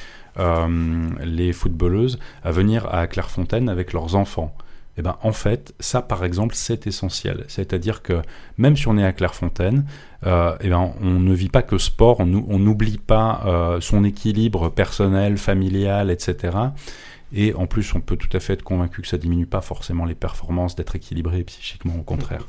[1.23, 4.53] les footballeuses à venir à Clairefontaine avec leurs enfants.
[4.97, 7.45] Eh ben, en fait, ça, par exemple, c'est essentiel.
[7.47, 8.21] C'est-à-dire que
[8.57, 9.85] même si on est à Clairefontaine,
[10.25, 12.25] euh, eh ben, on ne vit pas que sport, on
[12.59, 16.51] n'oublie pas son équilibre personnel, familial, etc.
[17.35, 20.05] Et en plus, on peut tout à fait être convaincu que ça diminue pas forcément
[20.05, 22.47] les performances d'être équilibré psychiquement, au contraire.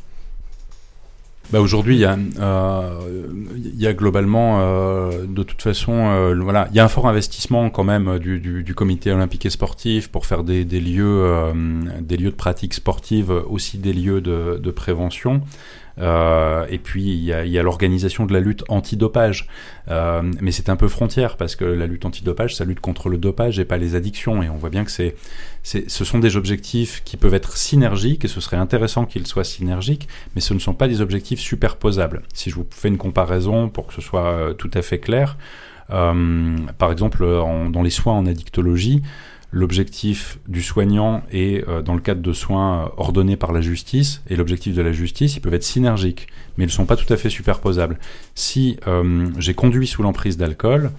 [1.51, 6.81] Bah aujourd'hui, il y, a, euh, globalement, euh, de toute façon, euh, voilà, il y
[6.81, 11.53] a un fort investissement quand même du, comité olympique et sportif pour faire des, lieux,
[12.01, 15.43] des lieux de pratique sportive, aussi des lieux de prévention.
[15.99, 19.49] Euh, et puis il y a, l'organisation de la lutte antidopage.
[19.89, 23.19] Euh, mais c'est un peu frontière parce que la lutte antidopage, ça lutte contre le
[23.19, 24.43] dopage et pas les addictions.
[24.43, 25.15] Et on voit bien que c'est,
[25.63, 30.09] ce sont des objectifs qui peuvent être synergiques et ce serait intéressant qu'ils soient synergiques,
[30.35, 32.23] mais ce ne sont pas des objectifs superposables.
[32.35, 35.37] Si je vous fais une comparaison pour que ce soit euh, tout à fait clair,
[35.91, 39.03] euh, par exemple dans les soins en addictologie,
[39.57, 44.75] l'objectif du soignant est, dans le cadre de soins ordonnés par la justice, et l'objectif
[44.75, 47.31] de la justice, ils peuvent être synergiques, mais ils ne sont pas tout à fait
[47.31, 47.99] superposables.
[48.35, 48.79] Si
[49.39, 50.91] j'ai conduit sous l'emprise d'alcool,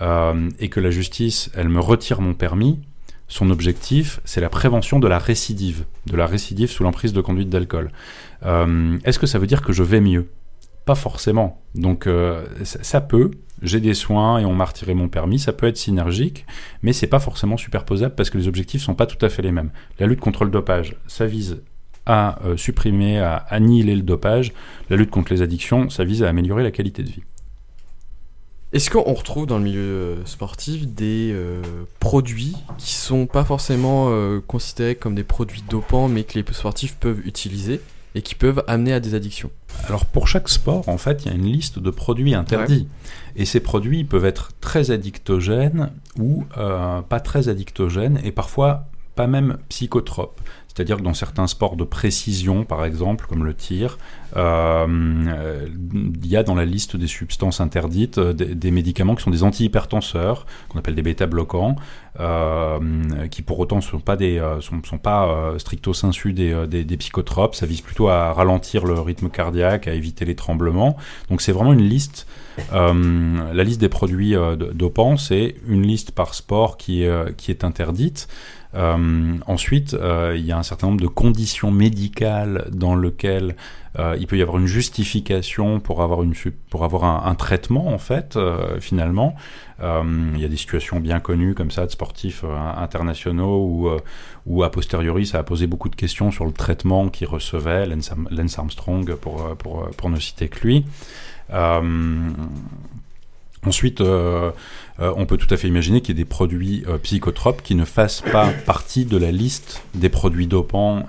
[0.00, 2.78] et que la justice, elle me retire mon permis,
[3.28, 7.50] son objectif, c'est la prévention de la récidive, de la récidive sous l'emprise de conduite
[7.50, 7.90] d'alcool.
[8.42, 10.28] Est-ce que ça veut dire que je vais mieux?
[10.84, 11.62] Pas forcément.
[11.74, 12.08] Donc
[12.64, 13.30] ça peut,
[13.62, 16.44] j'ai des soins et on m'a retiré mon permis, ça peut être synergique,
[16.82, 19.52] mais c'est pas forcément superposable parce que les objectifs sont pas tout à fait les
[19.52, 19.70] mêmes.
[19.98, 21.62] La lutte contre le dopage, ça vise
[22.06, 24.52] à euh, supprimer, à annihiler le dopage.
[24.90, 27.22] La lutte contre les addictions, ça vise à améliorer la qualité de vie.
[28.72, 31.62] Est-ce qu'on retrouve dans le milieu euh, sportif des euh,
[32.00, 34.10] produits qui sont pas forcément
[34.46, 37.80] considérés comme des produits dopants, mais que les sportifs peuvent utiliser
[38.14, 39.50] et qui peuvent amener à des addictions?
[39.86, 42.88] Alors pour chaque sport, en fait, il y a une liste de produits interdits.
[43.36, 49.26] Et ces produits peuvent être très addictogènes ou euh, pas très addictogènes et parfois pas
[49.26, 50.40] même psychotropes.
[50.74, 53.98] C'est-à-dire que dans certains sports de précision, par exemple, comme le tir,
[54.36, 55.66] euh,
[56.22, 59.42] il y a dans la liste des substances interdites euh, des, médicaments qui sont des
[59.42, 61.76] antihypertenseurs, qu'on appelle des bêta-bloquants,
[62.20, 62.78] euh,
[63.30, 67.54] qui pour autant ne sont pas, stricto sensu des, psychotropes.
[67.54, 70.96] Ça vise plutôt à ralentir le rythme cardiaque, à éviter les tremblements.
[71.28, 72.26] Donc c'est vraiment une liste.
[72.72, 74.34] la liste des produits
[74.72, 78.26] dopants, c'est une liste par sport qui est interdite.
[78.74, 83.56] Euh, ensuite, euh, il y a un certain nombre de conditions médicales dans lesquelles
[83.98, 86.32] euh, il peut y avoir une justification pour avoir, une,
[86.70, 88.38] pour avoir un, traitement, en fait,
[88.80, 89.34] finalement.
[89.80, 94.00] il y a des situations bien connues comme ça de sportifs internationaux
[94.46, 98.58] où, a posteriori, ça a posé beaucoup de questions sur le traitement qu'il recevait, Lance
[98.58, 100.86] Armstrong, pour, pour, pour, ne citer que lui.
[103.64, 104.50] Ensuite, euh,
[104.98, 107.76] euh, on peut tout à fait imaginer qu'il y ait des produits euh, psychotropes qui
[107.76, 111.04] ne fassent pas partie de la liste des produits dopants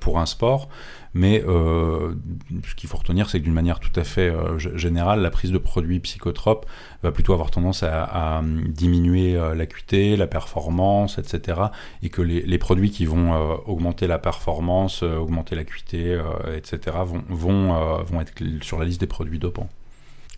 [0.00, 0.68] pour un sport.
[1.14, 5.52] Mais ce qu'il faut retenir, c'est que d'une manière tout à fait générale, la prise
[5.52, 6.64] de produits psychotropes
[7.02, 11.60] va plutôt avoir tendance à, diminuer l'acuité, la performance, etc.
[12.02, 13.34] Et que les, produits qui vont
[13.66, 16.18] augmenter la performance, augmenter l'acuité,
[16.56, 19.68] etc., vont, vont, vont être sur la liste des produits dopants.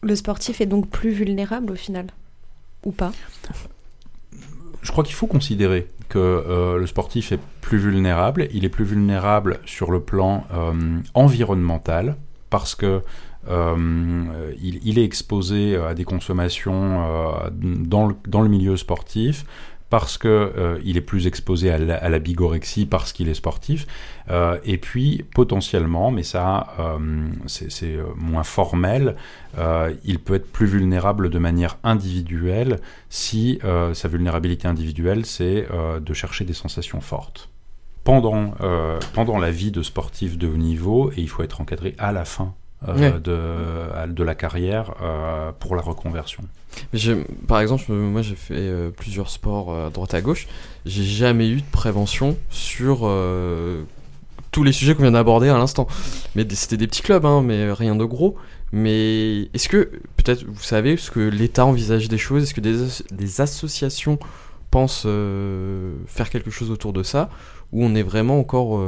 [0.04, 2.08] Le sportif est donc plus vulnérable au final?
[2.84, 3.12] Ou pas?
[4.82, 8.48] Je crois qu'il faut considérer que euh, le sportif est plus vulnérable.
[8.52, 12.16] Il est plus vulnérable sur le plan euh, environnemental
[12.50, 13.00] parce que
[13.48, 17.02] euh, il, est exposé à des consommations
[17.50, 19.44] dans, le, dans, le, milieu sportif
[19.94, 23.86] parce qu'il euh, est plus exposé à la, bigorexie parce qu'il est sportif,
[24.28, 26.98] euh, et puis potentiellement, mais ça euh,
[27.46, 29.14] c'est moins formel,
[30.04, 33.60] il peut être plus vulnérable de manière individuelle si
[33.92, 35.68] sa vulnérabilité individuelle c'est
[36.00, 37.48] de chercher des sensations fortes.
[38.02, 38.52] Pendant,
[39.12, 42.24] pendant la vie de sportif de haut niveau, et il faut être encadré à la
[42.24, 42.52] fin
[42.84, 44.92] de, de la carrière
[45.60, 46.42] pour la reconversion
[47.46, 50.46] par exemple, moi j'ai fait euh, plusieurs sports à euh, droite à gauche.
[50.86, 53.82] J'ai jamais eu de prévention sur euh,
[54.50, 55.86] tous les sujets qu'on vient d'aborder à l'instant.
[56.34, 58.36] Mais c'était des petits clubs, hein, mais rien de gros.
[58.72, 62.42] Mais est-ce que, peut-être, vous savez, est-ce que l'État envisage des choses?
[62.42, 62.76] Est-ce que des,
[63.12, 64.18] des, associations
[64.72, 65.06] pensent
[66.06, 67.30] faire quelque chose autour de ça?
[67.72, 68.82] Ou on est vraiment encore.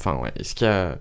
[0.00, 0.98] Enfin, ouais, est-ce qu'il y a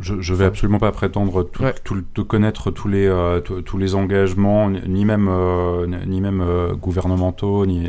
[0.00, 1.44] je, je vais absolument pas prétendre
[1.84, 6.74] tout, tout, connaître tous les euh, tous les engagements, ni même euh, ni même euh,
[6.74, 7.88] gouvernementaux, ni,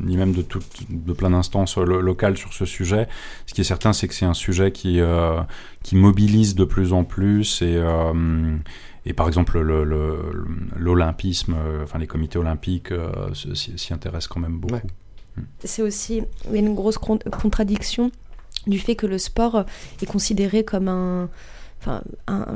[0.00, 3.08] ni même de tout, de plein d'instances locales sur ce sujet.
[3.46, 5.00] Ce qui est certain, c'est que c'est un sujet qui
[5.82, 7.80] qui mobilise de plus en plus et
[9.06, 9.58] et par exemple,
[10.76, 12.92] l'olympisme, enfin les comités olympiques
[13.34, 14.86] s'y intéressent quand même beaucoup.
[15.36, 15.42] Mm.
[15.64, 18.10] C'est aussi une grosse contradiction
[18.66, 19.64] du fait que le sport
[20.02, 21.28] est considéré comme un,
[21.80, 22.02] enfin,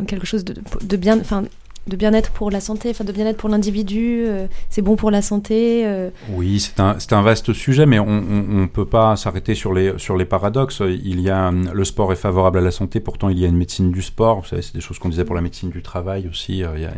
[0.07, 1.45] quelque chose de, de bien, enfin,
[1.87, 5.21] de bien-être pour la santé, enfin de bien-être pour l'individu, euh, c'est bon pour la
[5.21, 5.83] santé.
[5.85, 6.09] Euh.
[6.31, 10.17] Oui, c'est un, un, vaste sujet, mais on ne peut pas s'arrêter sur les, sur
[10.17, 10.81] les paradoxes.
[10.81, 13.57] Il y a, le sport est favorable à la santé, pourtant il y a une
[13.57, 14.41] médecine du sport.
[14.41, 16.83] Vous savez, c'est des choses qu'on disait pour la médecine du travail aussi euh, il,
[16.83, 16.95] y a,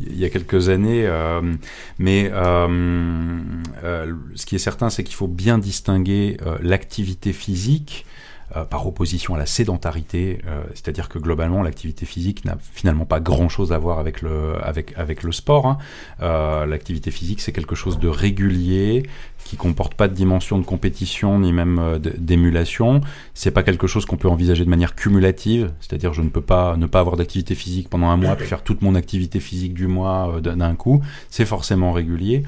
[0.00, 1.08] il, y a, quelques années.
[1.98, 2.66] mais ce
[4.46, 8.06] qui est certain, c'est qu'il faut bien distinguer l'activité physique
[8.54, 13.18] euh, par opposition à la sédentarité, euh, c'est-à-dire que globalement l'activité physique n'a finalement pas
[13.18, 15.66] grand-chose à voir avec le, avec, avec le sport.
[15.66, 15.78] Hein.
[16.22, 19.04] Euh, l'activité physique c'est quelque chose de régulier
[19.46, 23.00] qui comporte pas de dimension de compétition ni même euh, d'émulation.
[23.34, 26.76] C'est pas quelque chose qu'on peut envisager de manière cumulative, c'est-à-dire je ne peux pas
[26.76, 29.86] ne pas avoir d'activité physique pendant un mois puis faire toute mon activité physique du
[29.86, 31.00] mois euh, d'un coup.
[31.30, 32.42] C'est forcément régulier.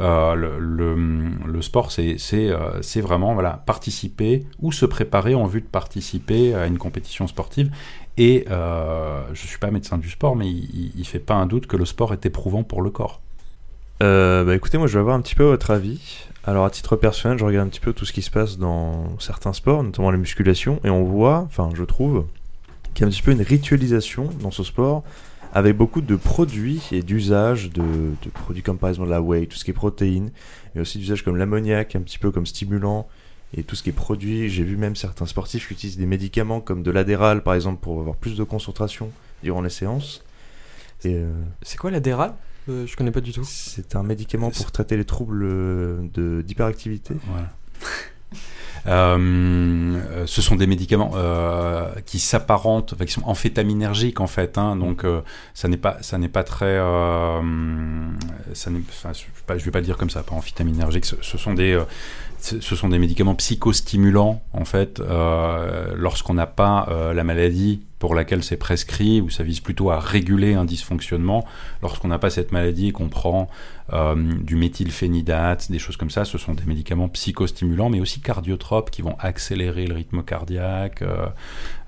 [0.00, 3.36] Euh, le, sport, c'est euh, vraiment
[3.66, 7.70] participer ou se préparer en vue de participer à une compétition sportive.
[8.16, 11.66] Et euh, je suis pas médecin du sport, mais il, il fait pas un doute
[11.66, 13.20] que le sport est éprouvant pour le corps.
[14.00, 16.26] Bah écoutez, moi je vais avoir un petit peu votre avis.
[16.44, 19.18] Alors à titre personnel, je regarde un petit peu tout ce qui se passe dans
[19.18, 22.24] certains sports, notamment la musculation, et on voit, enfin je trouve,
[22.94, 25.04] qu'il y a un petit peu une ritualisation dans ce sport,
[25.52, 29.56] avec beaucoup de produits et d'usages de, de produits comme par exemple la whey, tout
[29.56, 30.30] ce qui est protéines,
[30.74, 33.08] mais aussi d'usages comme l'ammoniac, un petit peu comme stimulant,
[33.56, 34.48] et tout ce qui est produit.
[34.48, 37.98] J'ai vu même certains sportifs qui utilisent des médicaments comme de l'adéral par exemple pour
[38.00, 39.10] avoir plus de concentration
[39.42, 40.22] durant les séances.
[41.06, 41.32] Euh,
[41.62, 42.34] C'est quoi l'adéral?
[42.68, 43.42] Euh, Je connais pas du tout.
[43.44, 47.14] c'est un médicament pour traiter les troubles euh, de- d'hyperactivité.
[47.26, 47.50] Voilà.
[48.86, 54.58] Euh, ce sont des médicaments euh, qui s'apparentent, qui sont amphétaminergiques en fait.
[54.58, 55.20] hein, donc euh,
[55.54, 57.42] ça n'est pas, ça n'est pas très, je,
[59.56, 61.04] je vais pas le dire comme ça, pas amphitaminergique.
[61.04, 61.80] Ce, sont des,
[62.38, 65.00] ce sont des médicaments psychostimulants en fait.
[65.96, 70.54] lorsqu'on n'a pas la maladie pour laquelle c'est prescrit, ou ça vise plutôt à réguler
[70.54, 71.44] un dysfonctionnement.
[71.82, 73.48] Lorsqu'on n'a pas cette maladie et qu'on prend
[73.92, 79.02] du méthylphénidate, des choses comme ça, ce sont des médicaments psychostimulants, mais aussi cardiotropes qui
[79.02, 81.26] vont accélérer le rythme cardiaque, euh,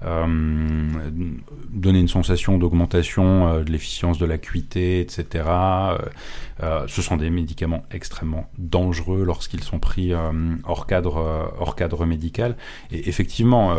[0.04, 0.26] euh,
[1.70, 5.44] donner une sensation d'augmentation euh, de l'efficience de l'acuité, etc.
[6.86, 10.12] Ce sont des médicaments extrêmement dangereux lorsqu'ils sont pris
[10.64, 12.56] hors cadre, hors cadre médical.
[12.92, 13.74] Et effectivement,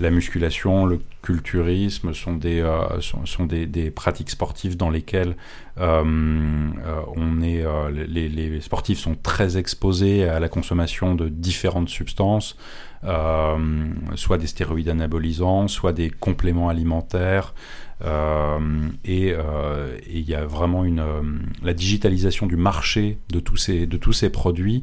[0.00, 5.36] la musculation, le culturisme sont des, euh, sont, des, des pratiques sportives dans lesquelles
[5.78, 12.56] euh, euh, on est, les, sportifs sont très exposés à la consommation de différentes substances,
[13.02, 17.54] soit des stéroïdes anabolisants, soit des compléments alimentaires.
[19.04, 19.34] Et
[20.10, 21.02] il y a vraiment une
[21.62, 24.82] la digitalisation du marché de tous ces de tous ces produits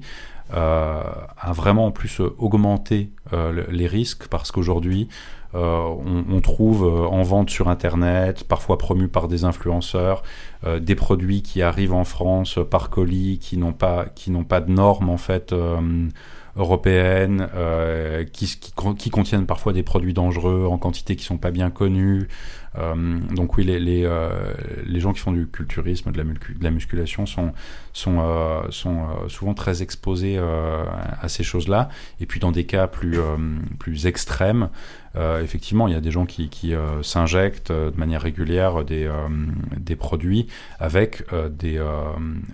[0.52, 5.08] a vraiment en plus augmenté le- les risques parce qu'aujourd'hui
[5.54, 10.22] on, on trouve euh, en vente sur internet, parfois promus par des influenceurs,
[10.66, 14.06] euh, des produits qui arrivent en France euh, par colis qui n'ont pas
[14.48, 16.08] pas de normes en fait euh,
[16.56, 21.38] européennes, euh, qui, qui, con- qui contiennent parfois des produits dangereux en quantité qui sont
[21.38, 22.28] pas bien connues.
[22.78, 24.30] Euh, donc oui, les, les, euh,
[24.86, 27.52] les gens qui font du culturisme, de la, de la musculation sont,
[27.94, 30.84] sont, euh, sont euh, souvent très exposés euh,
[31.22, 31.90] à ces choses-là.
[32.20, 33.38] Et puis dans des cas plus, euh,
[33.80, 34.70] plus extrêmes,
[35.16, 38.84] euh, effectivement, il y a des gens qui, qui euh, s'injectent euh, de manière régulière
[38.84, 39.28] des, euh,
[39.78, 40.48] des produits
[40.80, 42.04] avec euh, des, euh,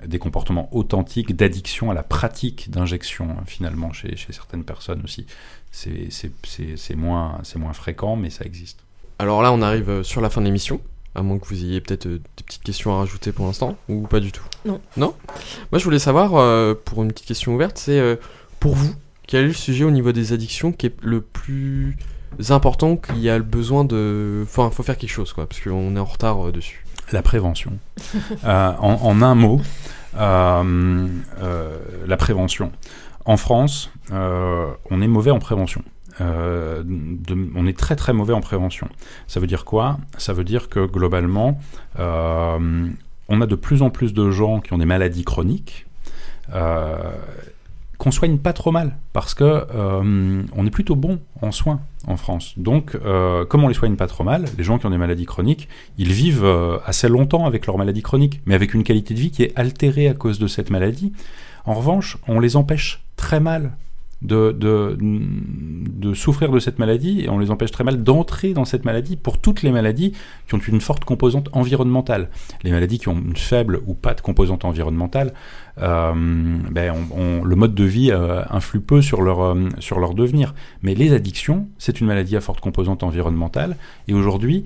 [0.05, 5.25] des comportements authentiques d'addiction à la pratique d'injection, finalement, chez, chez certaines personnes aussi.
[5.71, 7.41] C'est moins,
[7.73, 8.79] fréquent, mais ça existe.
[9.19, 10.79] Alors là, on arrive sur la fin de l'émission.
[11.17, 14.19] À moins que vous ayez peut-être des petites questions à rajouter pour l'instant, ou pas
[14.19, 14.43] du tout?
[14.65, 14.81] Non.
[14.97, 15.15] Non?
[15.71, 18.17] Moi, je voulais savoir, euh, pour une petite question ouverte, c'est euh,
[18.59, 18.93] pour vous,
[19.27, 21.97] quel est le sujet au niveau des addictions qui est le plus
[22.49, 24.41] important, qu'il y a le besoin de.
[24.43, 26.85] Enfin, faut faire quelque chose, quoi, parce qu'on est en retard euh, dessus.
[27.11, 27.73] La prévention.
[28.43, 29.61] Euh, en, en un mot,
[30.17, 31.07] euh,
[31.41, 32.71] euh, la prévention.
[33.25, 35.81] En France, euh, on est mauvais en prévention.
[36.21, 38.87] Euh, de- on est très très mauvais en prévention.
[39.27, 39.97] Ça veut dire quoi?
[40.17, 41.59] Ça veut dire que globalement,
[41.99, 42.87] euh,
[43.29, 45.87] on a de plus en plus de gens qui ont des maladies chroniques.
[46.53, 46.97] euh,
[48.05, 52.17] qu'on soigne pas trop mal parce que euh, on est plutôt bon en soins en
[52.17, 52.53] France.
[52.55, 55.25] Donc, euh, comme on les soigne pas trop mal, les gens qui ont des maladies
[55.25, 59.19] chroniques, ils vivent euh, assez longtemps avec leur maladie chronique, mais avec une qualité de
[59.19, 61.13] vie qui est altérée à cause de cette maladie.
[61.65, 63.71] En revanche, on les empêche très mal
[64.25, 69.15] de, souffrir de cette maladie et on les empêche très mal d'entrer dans cette maladie
[69.15, 70.13] pour toutes les maladies
[70.47, 72.29] qui ont une forte composante environnementale.
[72.63, 75.33] Les maladies qui ont une faible ou pas de composante environnementale,
[75.81, 76.13] euh,
[76.71, 76.93] ben
[77.43, 80.53] le mode de vie euh, influe peu sur leur, euh, sur leur devenir.
[80.81, 83.75] Mais les addictions, c'est une maladie à forte composante environnementale
[84.07, 84.63] et aujourd'hui,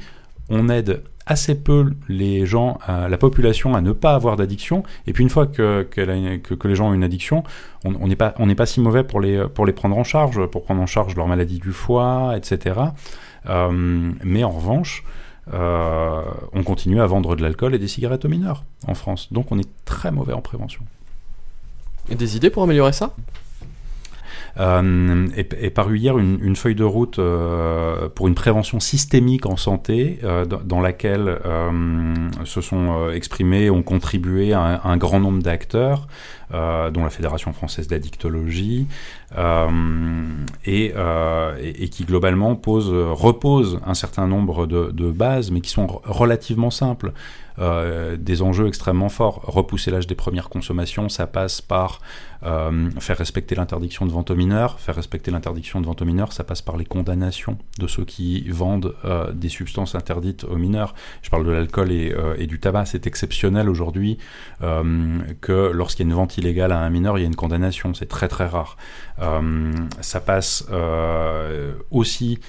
[0.50, 4.84] on aide assez peu les gens, à- la population à ne pas avoir d'addiction.
[5.08, 7.44] Et puis une fois que, que, les gens ont une addiction,
[7.86, 10.82] on n'est pas, pas si mauvais pour les, pour les prendre en charge, pour prendre
[10.82, 12.80] en charge leur maladie du foie, etc.
[13.48, 15.04] Euh, mais en revanche,
[15.54, 16.24] euh,
[16.54, 19.32] on continue à vendre de l'alcool et des cigarettes aux mineurs en France.
[19.32, 20.82] Donc on est très mauvais en prévention.
[22.10, 23.14] Et des idées pour améliorer ça?
[24.58, 30.20] Euh, est, est hier une, feuille de route euh, pour une prévention systémique en santé,
[30.24, 31.38] euh, dans, laquelle
[32.46, 36.08] se sont exprimés, ont contribué un, grand nombre d'acteurs,
[36.52, 38.88] dont la Fédération française d'addictologie,
[40.66, 40.94] et,
[41.92, 47.14] qui globalement pose, repose un certain nombre de, bases, mais qui sont relativement simples.
[48.18, 49.42] Des enjeux extrêmement forts.
[49.44, 52.00] Repousser l'âge des premières consommations, ça passe par
[52.44, 54.80] euh, faire respecter l'interdiction de vente aux mineurs.
[54.80, 58.50] Faire respecter l'interdiction de vente aux mineurs, ça passe par les condamnations de ceux qui
[58.50, 60.94] vendent euh, des substances interdites aux mineurs.
[61.22, 62.86] Je parle de l'alcool et, euh, du tabac.
[62.86, 64.18] C'est exceptionnel aujourd'hui
[64.60, 67.94] que lorsqu'il y a une vente illégale à un mineur, il y a une condamnation.
[67.94, 68.78] C'est très très rare.
[70.02, 70.66] Ça passe
[71.92, 72.40] aussi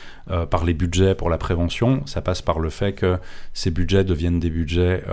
[0.51, 2.03] par les budgets pour la prévention.
[2.07, 3.19] Ça passe par le fait que
[3.53, 5.05] ces budgets deviennent des budgets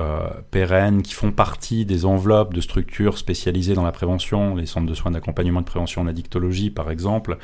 [0.52, 5.12] pérennes qui font partie des enveloppes de structures spécialisées dans la prévention, centres de soins
[5.12, 7.38] d'accompagnement de prévention en addictologie par exemple,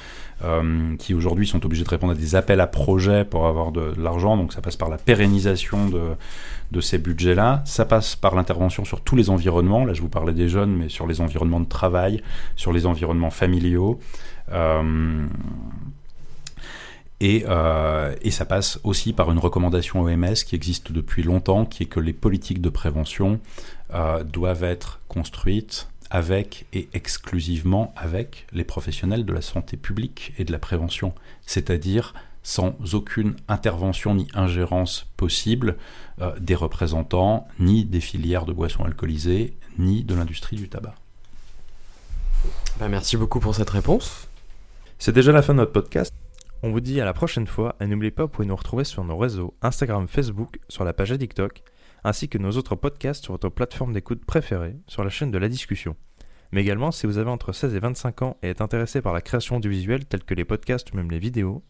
[0.44, 3.94] euh, qui aujourd'hui sont obligés de répondre à des appels à projets pour avoir de,
[3.98, 4.38] l'argent.
[4.38, 7.62] Donc ça passe par la pérennisation de, ces budgets-là.
[7.66, 9.86] Ça passe par l'intervention sur tous les environnements.
[9.86, 12.22] Là, je vous parlais des jeunes, mais sur les environnements de travail,
[12.56, 14.00] sur les environnements familiaux.
[14.52, 15.26] Euh,
[17.20, 21.84] et, euh, et, ça passe aussi par une recommandation OMS qui existe depuis longtemps, qui
[21.84, 23.40] est que les politiques de prévention
[24.26, 30.52] doivent être construites avec et exclusivement avec les professionnels de la santé publique et de
[30.52, 31.14] la prévention,
[31.46, 35.76] c'est-à-dire sans aucune intervention ni ingérence possible
[36.22, 40.94] euh, des représentants, ni des filières de boissons alcoolisées, ni de l'industrie du tabac.
[42.80, 44.28] Bah, merci beaucoup pour cette réponse.
[45.00, 46.14] C'est déjà la fin de notre podcast.
[46.62, 49.04] On vous dit à la prochaine fois et n'oubliez pas, vous pouvez nous retrouver sur
[49.04, 51.64] nos réseaux Instagram, Facebook, sur la page de TikTok,
[52.04, 55.50] ainsi que nos autres podcasts sur votre plateforme d'écoute préférée, sur la chaîne de la
[55.50, 55.96] discussion.
[56.52, 59.22] Mais également, si vous avez entre 16 et 25 ans et êtes intéressé par la
[59.22, 61.64] création du visuel tels que les podcasts ou même les vidéos,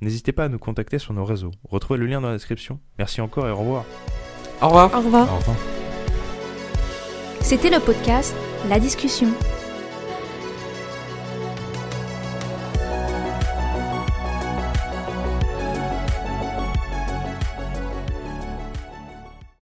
[0.00, 1.52] n'hésitez pas à nous contacter sur nos réseaux.
[1.68, 2.80] Retrouvez le lien dans la description.
[2.98, 3.84] Merci encore et au revoir.
[4.60, 4.94] Au revoir.
[4.94, 5.32] Au revoir.
[5.32, 5.56] Au revoir.
[7.40, 8.34] C'était le podcast
[8.68, 9.28] La discussion.